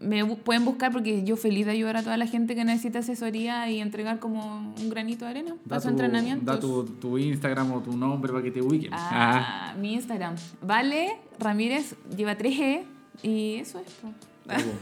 me 0.00 0.24
pueden 0.24 0.64
buscar 0.64 0.92
porque 0.92 1.24
yo 1.24 1.36
feliz 1.36 1.66
de 1.66 1.72
ayudar 1.72 1.96
a 1.96 2.02
toda 2.04 2.16
la 2.16 2.28
gente 2.28 2.54
que 2.54 2.64
necesita 2.64 3.00
asesoría 3.00 3.68
y 3.68 3.80
entregar 3.80 4.20
como 4.20 4.72
un 4.80 4.88
granito 4.88 5.24
de 5.24 5.32
arena 5.32 5.54
para 5.68 5.76
da, 5.76 5.80
su 5.80 5.88
tu, 5.88 5.90
entrenamiento. 5.94 6.44
da 6.44 6.60
tu, 6.60 6.84
tu 6.84 7.18
Instagram 7.18 7.72
o 7.72 7.80
tu 7.80 7.96
nombre 7.96 8.30
para 8.32 8.44
que 8.44 8.52
te 8.52 8.62
ubiquen. 8.62 8.90
Ah, 8.94 9.72
Ah, 9.72 9.74
mi 9.76 9.94
Instagram. 9.94 10.36
Vale 10.62 11.18
Ramírez 11.40 11.96
lleva 12.16 12.36
3G 12.38 12.82
y 13.24 13.56
eso 13.56 13.80
es. 13.80 13.86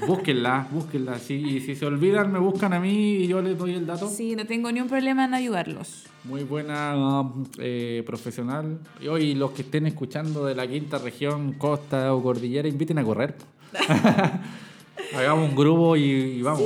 Búsquenla, 0.06 0.68
búsquenla. 0.70 1.18
Sí, 1.18 1.34
y 1.34 1.60
si 1.60 1.74
se 1.74 1.86
olvidan, 1.86 2.32
me 2.32 2.38
buscan 2.38 2.72
a 2.72 2.80
mí 2.80 3.16
y 3.16 3.26
yo 3.26 3.42
les 3.42 3.56
doy 3.56 3.74
el 3.74 3.86
dato. 3.86 4.08
Sí, 4.08 4.34
no 4.36 4.46
tengo 4.46 4.70
ni 4.72 4.80
un 4.80 4.88
problema 4.88 5.24
en 5.24 5.34
ayudarlos. 5.34 6.06
Muy 6.24 6.44
buena 6.44 7.24
eh, 7.58 8.02
profesional. 8.06 8.78
Y 9.00 9.08
hoy 9.08 9.34
los 9.34 9.52
que 9.52 9.62
estén 9.62 9.86
escuchando 9.86 10.44
de 10.44 10.54
la 10.54 10.66
quinta 10.66 10.98
región, 10.98 11.52
costa 11.54 12.14
o 12.14 12.22
cordillera, 12.22 12.68
inviten 12.68 12.98
a 12.98 13.04
correr. 13.04 13.36
Hagamos 15.16 15.50
un 15.50 15.56
grupo 15.56 15.96
y, 15.96 16.02
y 16.02 16.42
vamos. 16.42 16.62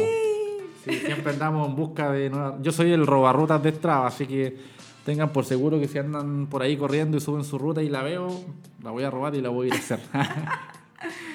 Sí, 0.85 0.98
siempre 0.98 1.33
andamos 1.33 1.68
en 1.68 1.76
busca 1.76 2.11
de 2.11 2.31
nuevas. 2.31 2.55
Yo 2.61 2.72
soy 2.72 2.92
el 2.92 3.07
robarrutas 3.07 3.62
de 3.62 3.70
Strava, 3.70 4.09
así 4.09 4.26
que 4.26 4.57
tengan 5.05 5.31
por 5.33 5.44
seguro 5.44 5.78
que 5.78 5.87
si 5.88 5.98
andan 5.98 6.46
por 6.46 6.62
ahí 6.62 6.76
corriendo 6.76 7.16
y 7.16 7.20
suben 7.20 7.44
su 7.44 7.59
ruta 7.59 7.83
y 7.83 7.88
la 7.88 8.02
veo, 8.02 8.28
la 8.83 8.90
voy 8.90 9.05
a 9.05 9.11
robar 9.11 9.35
y 9.35 9.40
la 9.40 9.48
voy 9.48 9.66
a 9.66 9.68
ir 9.68 9.74
a 9.74 9.78
hacer. 9.78 10.00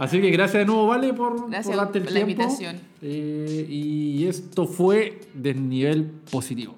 Así 0.00 0.20
que 0.20 0.30
gracias 0.30 0.60
de 0.60 0.64
nuevo, 0.66 0.86
Vale, 0.86 1.12
por, 1.12 1.50
Gracias 1.50 1.76
por 1.76 1.84
darte 1.84 1.98
el 1.98 2.04
por 2.04 2.12
la 2.14 2.24
tiempo. 2.24 2.42
invitación. 2.42 2.76
Eh, 3.02 3.66
y 3.68 4.26
esto 4.26 4.66
fue 4.66 5.20
Desnivel 5.34 6.10
Positivo. 6.30 6.74